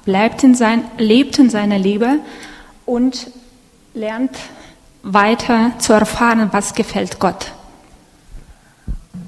bleibt 0.05 0.43
in 0.43 0.55
sein, 0.55 0.83
lebt 0.97 1.39
in 1.39 1.49
seiner 1.49 1.77
Liebe 1.77 2.19
und 2.85 3.27
lernt 3.93 4.31
weiter 5.06 5.72
zu 5.78 5.92
erfahren, 5.92 6.50
was 6.52 6.74
gefällt 6.74 7.18
Gott. 7.18 7.52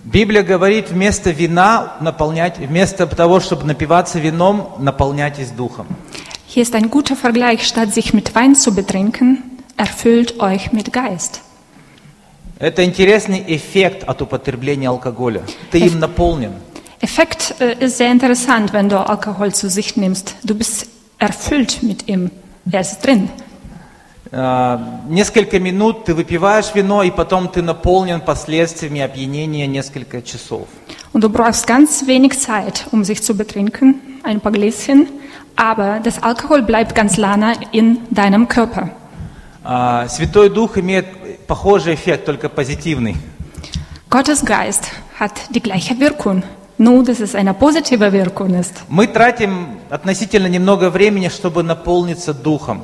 Библия 0.05 0.43
говорит, 0.43 0.91
вместо 0.91 1.31
вина 1.31 1.97
наполнять, 2.01 2.59
вместо 2.59 3.07
того, 3.07 3.41
чтобы 3.41 3.65
напиваться 3.65 4.19
вином, 4.19 4.75
наполняйтесь 4.79 5.51
духом. 5.51 5.87
Hier 6.47 6.63
ist 6.63 6.75
ein 6.75 6.89
guter 6.91 7.15
Vergleich, 7.15 7.67
statt 7.67 7.93
sich 7.93 8.15
mit 8.15 8.35
Wein 8.35 8.55
zu 8.55 8.75
betrinken, 8.75 9.43
erfüllt 9.77 10.41
euch 10.41 10.73
mit 10.73 10.93
Geist. 10.93 11.43
Это 12.59 12.85
интересный 12.85 13.45
эффект 13.47 14.03
от 14.05 14.21
употребления 14.23 14.89
алкоголя. 14.89 15.43
Ты 15.71 15.79
им 15.79 16.01
наполнен. 16.01 16.55
Effekt 17.01 17.55
äh, 17.61 17.75
ist 17.79 17.99
sehr 17.99 18.11
interessant, 18.11 18.73
wenn 18.73 18.89
du 18.89 18.99
Alkohol 18.99 19.55
zu 19.55 19.69
sich 19.69 19.97
nimmst. 19.97 20.35
Du 20.43 20.55
bist 20.55 20.87
erfüllt 21.19 21.83
mit 21.83 22.09
ihm. 22.09 22.31
Er 22.71 22.81
ist 22.81 23.01
drin. 23.05 23.29
Э, 24.31 24.79
Несколько 25.09 25.59
минут 25.59 26.05
ты 26.05 26.15
выпиваешь 26.15 26.75
вино, 26.75 27.03
и 27.03 27.11
потом 27.11 27.49
ты 27.49 27.63
наполнен 27.63 28.21
последствиями 28.21 29.01
опьянения 29.01 29.67
несколько 29.67 30.21
часов. 30.23 30.69
Und 31.13 31.25
du 31.25 31.31
brauchst 31.31 31.67
ganz 31.67 32.07
wenig 32.07 32.39
Zeit, 32.39 32.87
um 32.93 33.03
sich 33.05 33.23
zu 33.23 33.35
betrinken, 33.35 34.21
ein 34.23 34.41
paar 34.41 34.53
Gläschen, 34.53 35.09
aber 35.57 36.01
das 36.01 36.23
Alkohol 36.23 36.63
bleibt 36.63 36.95
ganz 36.95 37.17
lange 37.17 37.55
in 37.73 38.01
deinem 38.11 38.47
Körper. 38.47 38.91
А, 39.65 40.07
Святой 40.09 40.51
Дух 40.51 40.77
имеет 40.79 41.07
похожий 41.47 41.95
эффект, 41.95 42.27
только 42.27 42.49
позитивный. 42.49 43.17
Gottes 44.11 44.45
Geist 44.45 44.91
hat 45.19 45.33
die 45.51 45.61
gleiche 45.61 45.99
Wirkung, 45.99 46.43
nur 46.79 47.03
dass 47.03 47.21
es 47.21 47.35
eine 47.35 47.55
positive 47.55 48.13
Wirkung 48.13 48.55
ist. 48.55 48.75
Мы 48.89 49.07
тратим 49.07 49.79
относительно 49.91 50.47
немного 50.49 50.91
времени, 50.91 51.29
чтобы 51.29 51.63
наполниться 51.63 52.35
Духом. 52.35 52.83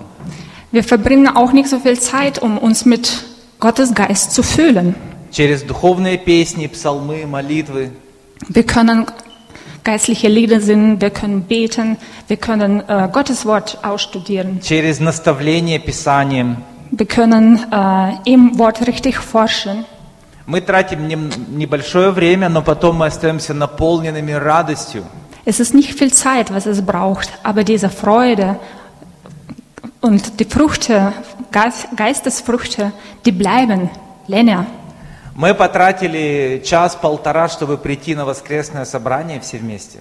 Wir 0.74 0.84
verbringen 0.84 1.28
auch 1.36 1.52
nicht 1.52 1.70
so 1.70 1.80
viel 1.80 2.00
Zeit, 2.00 2.40
um 2.40 2.58
uns 2.58 2.86
mit 2.86 3.24
Gottes 3.60 3.94
Geist 3.94 4.34
zu 4.34 4.44
fühlen. 4.44 4.96
Через 5.32 5.64
духовные 5.64 6.18
песни, 6.18 6.68
псалмы, 6.68 7.26
молитвы. 7.28 7.92
Wir 8.48 8.64
können 8.64 9.06
geistliche 9.84 10.28
Lieder 10.28 10.60
singen, 10.62 11.02
wir 11.02 11.10
können 11.10 11.44
beten, 11.44 11.98
wir 12.28 12.38
können 12.38 12.82
äh, 12.88 13.10
Gottes 13.12 13.46
Wort 13.46 13.78
ausstudieren, 13.84 14.60
через 14.62 15.00
наставление 15.00 15.80
Писанием. 15.80 16.58
wir 16.92 17.06
können 17.06 17.60
äh, 17.72 18.14
im 18.26 18.58
Wort 18.58 18.88
richtig 18.88 19.18
forschen. 19.20 19.86
Мы 20.48 20.62
тратим 20.62 21.08
нем- 21.08 21.30
небольшое 21.56 22.10
время, 22.12 22.50
но 22.50 22.62
потом 22.64 22.98
мы 22.98 23.06
остаемся 23.08 23.54
наполненными 23.54 24.32
радостью. 24.32 25.04
Es 25.46 25.60
ist 25.60 25.74
nicht 25.76 25.94
viel 25.98 26.12
Zeit, 26.14 26.52
was 26.52 26.66
es 26.66 26.82
braucht, 26.84 27.30
aber 27.44 27.64
diese 27.64 27.90
Freude 27.90 28.58
und 30.04 30.40
die 30.40 30.46
Früchte, 30.46 31.14
Geist- 31.52 31.88
Geistesfrüchte, 31.96 32.92
die 33.26 33.32
bleiben 33.32 33.90
länger. 34.28 34.66
Мы 35.36 35.54
потратили 35.54 36.62
час-полтора, 36.66 37.48
чтобы 37.48 37.78
прийти 37.78 38.14
на 38.16 38.26
воскресное 38.26 38.84
собрание 38.86 39.40
все 39.40 39.58
вместе. 39.58 40.00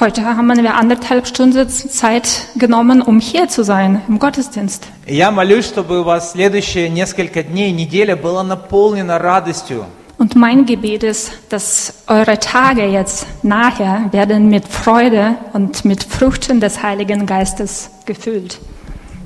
Heute 0.00 0.22
haben 0.24 0.48
wir 0.62 0.74
anderthalb 0.74 1.26
Stunden 1.26 1.68
Zeit 1.68 2.46
genommen, 2.56 3.02
um 3.02 3.20
hier 3.20 3.48
zu 3.48 3.62
sein 3.62 4.00
im 4.08 4.18
Gottesdienst. 4.18 4.84
И 5.06 5.14
я 5.16 5.30
молюсь, 5.30 5.66
чтобы 5.66 6.00
у 6.00 6.04
вас 6.04 6.32
следующие 6.32 6.88
несколько 6.88 7.42
дней, 7.42 7.72
неделя 7.72 8.16
была 8.16 8.42
наполнена 8.42 9.18
радостью. 9.18 9.84
Und 10.18 10.36
mein 10.36 10.64
Gebet 10.66 11.02
ist, 11.02 11.32
dass 11.50 11.94
eure 12.06 12.38
Tage 12.38 12.86
jetzt 12.86 13.26
nachher 13.42 14.08
werden 14.12 14.48
mit 14.48 14.68
Freude 14.68 15.34
und 15.52 15.84
mit 15.84 16.04
Früchten 16.04 16.60
des 16.60 16.82
Heiligen 16.82 17.26
Geistes 17.26 17.90
gefüllt. 18.06 18.60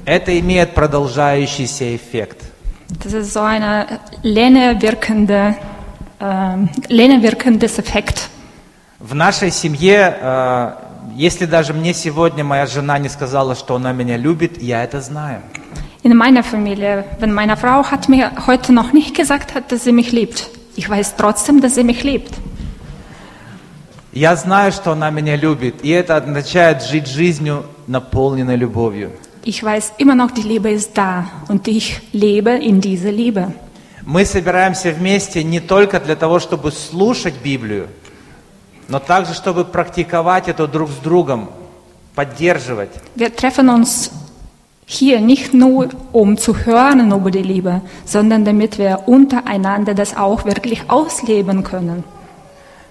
Это 0.06 0.38
имеет 0.40 0.74
продолжающийся 0.74 1.96
эффект. 1.96 2.38
Das 3.04 3.14
ist 3.14 3.34
so 3.34 3.42
eine 3.42 4.00
Lehne 4.22 4.82
wirkende, 4.82 5.56
ähm, 6.20 6.70
Lehne 6.90 7.22
wirkendes 7.22 7.80
Effekt. 7.80 8.30
В 9.00 9.16
нашей 9.16 9.50
семье, 9.52 10.16
э, 10.22 10.72
если 11.16 11.46
даже 11.46 11.74
мне 11.74 11.94
сегодня 11.94 12.44
моя 12.44 12.66
жена 12.66 12.98
не 13.00 13.10
сказала, 13.10 13.56
что 13.56 13.76
она 13.76 13.94
меня 13.94 14.18
любит, 14.18 14.62
я 14.62 14.84
это 14.84 15.02
знаю. 15.02 15.42
In 16.04 16.16
meiner 16.16 16.44
Familie, 16.44 17.06
wenn 17.20 17.32
meine 17.32 17.56
Frau 17.56 17.84
hat 17.90 18.10
mir 18.10 18.32
heute 18.48 18.74
noch 18.74 18.92
nicht 18.92 19.16
gesagt 19.16 19.54
hat, 19.54 19.72
dass 19.72 19.84
sie 19.84 19.92
mich 19.92 20.12
liebt, 20.12 20.50
ich 20.76 20.90
weiß 20.90 21.16
trotzdem, 21.16 21.62
dass 21.62 21.76
sie 21.76 21.84
mich 21.84 22.04
liebt. 22.04 22.34
Я 24.14 24.36
знаю, 24.36 24.74
что 24.74 24.92
она 24.92 25.10
меня 25.10 25.38
любит, 25.38 25.86
и 25.86 25.90
это 25.90 26.18
означает 26.18 26.84
жить 26.84 27.08
жизнью, 27.08 27.66
наполненной 27.88 28.58
любовью. 28.58 29.12
Ich 29.43 29.63
weiß 29.63 29.93
immer 29.97 30.13
noch, 30.13 30.30
die 30.30 30.43
Liebe 30.43 30.69
ist 30.69 30.95
da 30.95 31.25
und 31.47 31.67
ich 31.67 31.99
lebe 32.13 32.51
in 32.51 32.80
dieser 32.80 33.12
Liebe. 33.12 33.51
Мы 34.06 34.25
собираемся 34.25 34.91
вместе 34.91 35.43
не 35.43 35.60
только 35.60 35.99
для 35.99 36.15
того, 36.15 36.39
чтобы 36.39 36.71
слушать 36.71 37.36
Библию, 37.43 37.88
но 38.88 38.99
также, 38.99 39.34
чтобы 39.34 39.65
практиковать 39.65 40.47
это 40.47 40.67
друг 40.67 40.89
с 40.91 40.97
другом, 40.97 41.49
поддерживать. 42.13 42.91
Wir 43.15 43.36
treffen 43.36 43.69
uns 43.69 44.12
hier 44.86 45.19
nicht 45.21 45.54
nur, 45.56 45.89
um 46.12 46.38
zu 46.38 46.56
hören 46.65 47.12
über 47.12 47.32
die 47.32 47.41
Liebe, 47.41 47.82
sondern 48.06 48.45
damit 48.45 48.77
wir 48.77 49.08
untereinander 49.08 49.95
das 49.95 50.15
auch 50.15 50.45
wirklich 50.45 50.88
ausleben 50.88 51.63
können. 51.63 52.04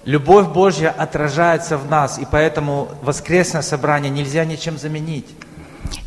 Любовь 0.05 0.49
Божья 0.49 0.95
отражается 0.97 1.77
в 1.77 1.89
нас, 1.89 2.19
и 2.19 2.27
поэтому 2.29 2.89
воскресное 3.03 3.63
собрание 3.63 4.11
нельзя 4.11 4.45
ничем 4.45 4.79
заменить. 4.79 5.27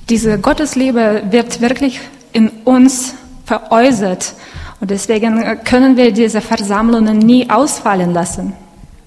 Diese 0.08 0.38
Gottesliebe 0.38 1.22
wird 1.30 1.60
wirklich 1.60 2.00
in 2.32 2.48
uns 2.64 3.14
veräußert 3.44 4.34
und 4.80 4.90
deswegen 4.90 5.42
können 5.64 5.96
wir 5.96 6.12
diese 6.12 6.40
Versammlungen 6.40 7.18
nie 7.18 7.48
ausfallen 7.50 8.12
lassen. 8.14 8.54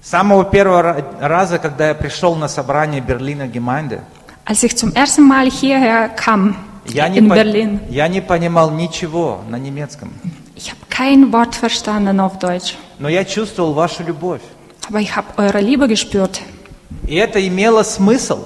С 0.00 0.10
самого 0.10 0.44
первого 0.44 0.80
ра- 0.82 1.04
раза, 1.20 1.58
когда 1.58 1.88
я 1.88 1.94
пришел 1.94 2.34
на 2.34 2.48
собрание 2.48 3.00
Берлина 3.00 3.46
Гемайнде, 3.46 4.00
Als 4.44 4.64
ich 4.64 4.76
zum 4.76 4.92
ersten 4.96 5.22
Mal 5.28 5.48
hierher 5.48 6.08
kam, 6.08 6.56
я 6.86 7.08
не, 7.08 7.18
in 7.18 7.28
по- 7.28 7.34
Berlin, 7.36 7.78
я 7.88 8.08
не 8.08 8.20
понимал 8.20 8.70
ничего 8.72 9.40
на 9.48 9.56
немецком, 9.56 10.10
ich 10.56 10.70
habe 10.70 10.80
kein 10.90 11.32
Wort 11.32 11.54
verstanden 11.54 12.18
auf 12.20 12.38
Deutsch, 12.40 12.74
но 12.98 13.08
я 13.08 13.24
чувствовал 13.24 13.72
вашу 13.74 14.02
любовь. 14.02 14.40
aber 14.88 14.98
ich 15.00 15.14
habe 15.14 15.28
eure 15.36 15.60
Liebe 15.60 15.86
gespürt. 15.86 16.40
И 17.06 17.14
это 17.14 17.38
имело 17.46 17.84
смысл 17.84 18.40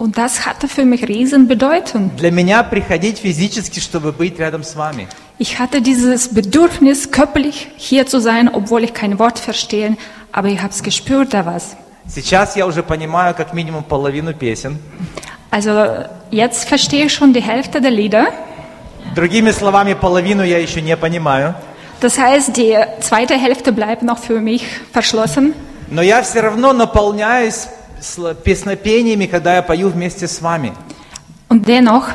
Und 0.00 0.18
das 0.18 0.44
hatte 0.44 0.68
für 0.68 0.84
mich 0.84 1.08
riesen 1.08 1.48
Bedeutung. 1.48 2.10
для 2.16 2.30
меня 2.30 2.62
приходить 2.62 3.18
физически, 3.18 3.80
чтобы 3.80 4.12
быть 4.12 4.38
рядом 4.38 4.62
с 4.62 4.74
вами. 4.76 5.08
Ich 5.38 5.58
hatte 5.58 5.80
dieses 5.80 6.28
Bedürfnis, 6.28 7.10
körperlich 7.10 7.68
hier 7.76 8.06
zu 8.06 8.20
sein, 8.20 8.50
obwohl 8.52 8.84
ich 8.84 8.92
kein 8.94 9.18
Wort 9.18 9.38
verstehe, 9.38 9.96
aber 10.32 10.48
ich 10.48 10.60
habe 10.60 10.70
es 10.72 10.82
gespürt, 10.82 11.32
da 11.32 11.46
was. 11.46 11.76
Сейчас 12.08 12.56
я 12.56 12.66
уже 12.66 12.82
понимаю 12.82 13.34
как 13.34 13.52
минимум 13.54 13.84
половину 13.84 14.32
песен. 14.34 14.78
Also 15.50 16.04
jetzt 16.30 16.68
verstehe 16.68 17.06
ich 17.06 17.14
schon 17.14 17.32
die 17.32 17.42
Hälfte 17.42 17.80
der 17.80 17.90
Lieder. 17.90 18.26
Другими 19.14 19.50
словами, 19.52 19.94
половину 19.94 20.42
я 20.42 20.58
еще 20.58 20.82
не 20.82 20.96
понимаю. 20.96 21.54
Das 22.00 22.18
heißt, 22.18 22.54
die 22.56 22.76
zweite 23.00 23.34
Hälfte 23.34 23.72
bleibt 23.72 24.02
noch 24.02 24.18
für 24.18 24.40
mich 24.40 24.66
verschlossen. 24.92 25.54
Но 25.90 26.02
я 26.02 26.22
все 26.22 26.40
равно 26.40 26.72
наполняюсь 26.74 27.54
сл- 27.54 27.68
песнопениями, 28.43 29.25
когда 29.25 29.55
я 29.55 29.61
пою 29.61 29.89
вместе 29.89 30.27
с 30.27 30.41
вами. 30.41 30.73
Und 31.49 31.67
dennoch 31.67 32.07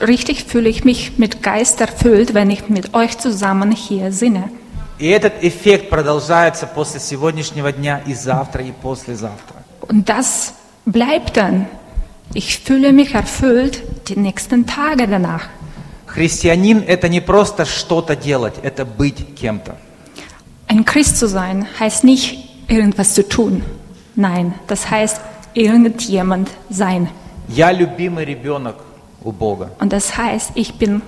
richtig 0.00 0.44
fühle 0.44 0.68
ich 0.68 0.84
mich 0.84 1.18
mit 1.18 1.42
Geist 1.42 1.80
erfüllt, 1.80 2.34
wenn 2.34 2.50
ich 2.50 2.68
mit 2.68 2.94
euch 2.94 3.18
zusammen 3.18 3.72
hier 3.72 4.12
singe. 4.12 4.50
И 4.98 5.08
этот 5.08 5.42
эффект 5.42 5.90
продолжается 5.90 6.66
после 6.66 7.00
сегодняшнего 7.00 7.70
дня 7.72 8.00
и 8.06 8.14
завтра, 8.14 8.62
и 8.62 8.72
послезавтра. 8.72 9.56
Und 9.82 10.08
das 10.08 10.54
bleibt 10.86 11.36
dann. 11.36 11.66
Ich 12.32 12.58
fühle 12.58 12.92
mich 12.92 13.14
erfüllt 13.14 13.82
die 14.08 14.16
nächsten 14.16 14.66
Tage 14.66 15.06
danach. 15.06 15.48
Христианин– 16.06 16.82
это 16.86 17.08
не 17.08 17.20
просто 17.20 17.66
что-то 17.66 18.16
делать, 18.16 18.54
это 18.62 18.84
быть 18.84 19.34
кем-то. 19.34 19.76
Ein 20.68 20.84
Christ 20.84 21.18
zu 21.18 21.28
sein 21.28 21.66
heißt 21.78 22.04
nicht 22.04 22.48
irgendwas 22.68 23.14
zu 23.14 23.28
tun. 23.28 23.62
Nein, 24.15 24.53
das 24.67 24.89
heißt 24.89 25.19
irgendjemand 25.53 26.49
sein. 26.69 27.07
Я 27.47 27.71
любимый 27.71 28.25
ребенок 28.25 28.75
у 29.23 29.31
Бога. 29.31 29.71
Und 29.79 29.91
das 29.93 30.17
heißt, 30.17 30.51
ich 30.55 30.75
bin 30.75 31.01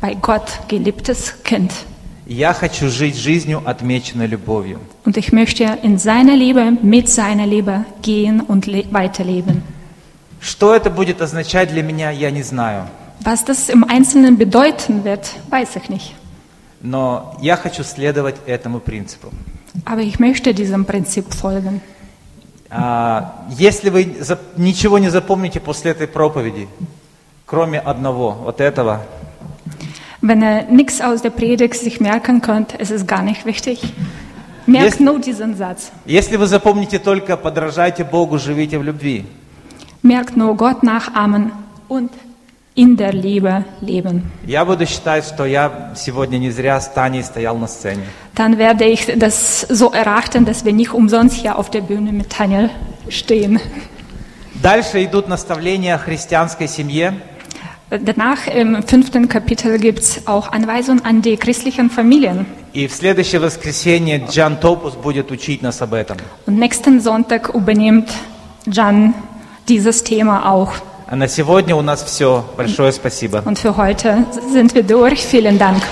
bei 0.00 0.14
Gott 0.14 0.60
geliebtes 0.68 1.34
Kind. 1.44 1.72
И 2.28 2.34
Я 2.34 2.52
хочу 2.54 2.88
жить 2.88 3.16
жизнью, 3.16 3.62
отмеченной 3.64 4.26
любовью. 4.26 4.80
Und 5.04 5.16
ich 5.16 5.32
möchte 5.32 5.78
in 5.82 5.98
seiner 5.98 6.34
Liebe, 6.36 6.72
mit 6.82 7.08
seiner 7.08 7.46
Liebe 7.46 7.84
gehen 8.02 8.40
und 8.40 8.66
le- 8.66 8.84
weiterleben. 8.90 9.62
Что 10.40 10.74
это 10.74 10.90
будет 10.90 11.20
означать 11.22 11.70
для 11.70 11.82
меня, 11.82 12.10
я 12.10 12.30
не 12.30 12.42
знаю. 12.42 12.88
Was 13.22 13.44
das 13.44 13.68
im 13.68 13.84
Einzelnen 13.84 14.36
bedeuten 14.36 15.04
wird, 15.04 15.30
weiß 15.50 15.76
ich 15.76 15.88
nicht. 15.88 16.14
Но 16.82 17.34
я 17.40 17.56
хочу 17.56 17.82
следовать 17.84 18.36
этому 18.46 18.80
принципу. 18.80 19.28
Aber 19.84 20.00
ich 20.02 20.18
möchte 20.18 20.52
diesem 20.54 20.84
Prinzip 20.84 21.32
folgen. 21.32 21.80
А, 22.71 23.45
Если 23.49 23.89
вы 23.89 24.15
ничего 24.55 24.97
не 24.97 25.09
запомните 25.09 25.59
после 25.59 25.91
этой 25.91 26.07
проповеди, 26.07 26.67
кроме 27.45 27.79
одного, 27.79 28.31
вот 28.31 28.61
этого, 28.61 29.01
Wenn 30.21 30.41
ihr 30.43 30.65
nichts 30.69 31.01
aus 31.01 31.21
der 31.23 31.31
Predigt 31.31 31.75
sich 31.75 31.99
merken 31.99 32.41
könnt, 32.41 32.73
ist 32.73 32.91
es 32.91 33.05
gar 33.07 33.23
nicht 33.23 33.45
wichtig. 33.45 33.81
Merkt 34.67 34.93
Yes. 34.93 34.99
nur 34.99 35.19
diesen 35.19 35.55
Satz. 35.57 35.91
если 36.05 36.37
вы 36.37 36.45
запомните 36.45 36.99
только 36.99 37.35
«подражайте 37.35 38.03
Богу, 38.03 38.37
живите 38.37 38.77
в 38.77 38.83
любви», 38.83 39.25
Merkt 40.03 40.37
nur 40.37 40.55
Gott 40.55 40.83
nachahmen 40.83 41.51
und 41.89 42.11
in 42.76 42.96
der 42.96 43.12
Liebe 43.12 43.64
leben. 43.80 44.30
я 44.46 44.64
буду 44.64 44.86
считать, 44.86 45.24
что 45.24 45.46
я 45.46 45.92
сегодня 45.96 46.36
не 46.38 46.50
зря 46.50 46.80
с 46.80 46.88
Таней 46.88 47.24
стоял 47.24 47.56
на 47.56 47.66
сцене. 47.66 48.04
Dann 48.34 48.58
werde 48.58 48.84
ich 48.84 49.06
das 49.16 49.62
so 49.62 49.92
erachten, 49.92 50.44
dass 50.44 50.64
wir 50.64 50.72
nicht 50.72 50.92
umsonst 50.92 51.36
hier 51.36 51.58
auf 51.58 51.70
der 51.70 51.80
Bühne 51.80 52.12
mit 52.12 52.38
Daniel 52.38 52.70
stehen. 53.08 53.60
Дальше 54.62 55.04
идут 55.04 55.28
наставления 55.28 55.94
о 55.94 55.98
христианской 55.98 56.68
семье. 56.68 57.14
Danach 57.88 58.48
im 58.48 58.82
fünften 58.82 59.28
Kapitel 59.28 59.78
gibt 59.78 60.00
es 60.00 60.26
auch 60.26 60.50
Anweisungen 60.50 61.04
an 61.04 61.22
die 61.22 61.36
christlichen 61.36 61.88
Familien. 61.88 62.46
И 62.74 62.88
в 62.88 62.92
следующее 62.92 63.40
воскресенье 63.40 64.26
Джан 64.28 64.58
Топус 64.58 64.94
будет 64.94 65.30
учить 65.30 65.62
нас 65.62 65.80
об 65.80 65.94
этом. 65.94 66.18
Und 66.46 66.58
nächsten 66.58 67.00
Sonntag 67.00 67.54
übernimmt 67.54 68.10
Jan 68.66 69.14
dieses 69.68 70.04
Thema 70.04 70.50
auch. 70.52 70.72
А 71.11 71.17
на 71.17 71.27
сегодня 71.27 71.75
у 71.75 71.81
нас 71.81 72.01
все. 72.03 72.45
Большое 72.55 72.93
спасибо. 72.93 73.43
Und 73.43 73.59
für 73.59 73.75
heute 73.75 74.25
sind 74.53 74.73
wir 74.73 74.83
durch. 74.83 75.25
Vielen 75.25 75.59
Dank. 75.59 75.83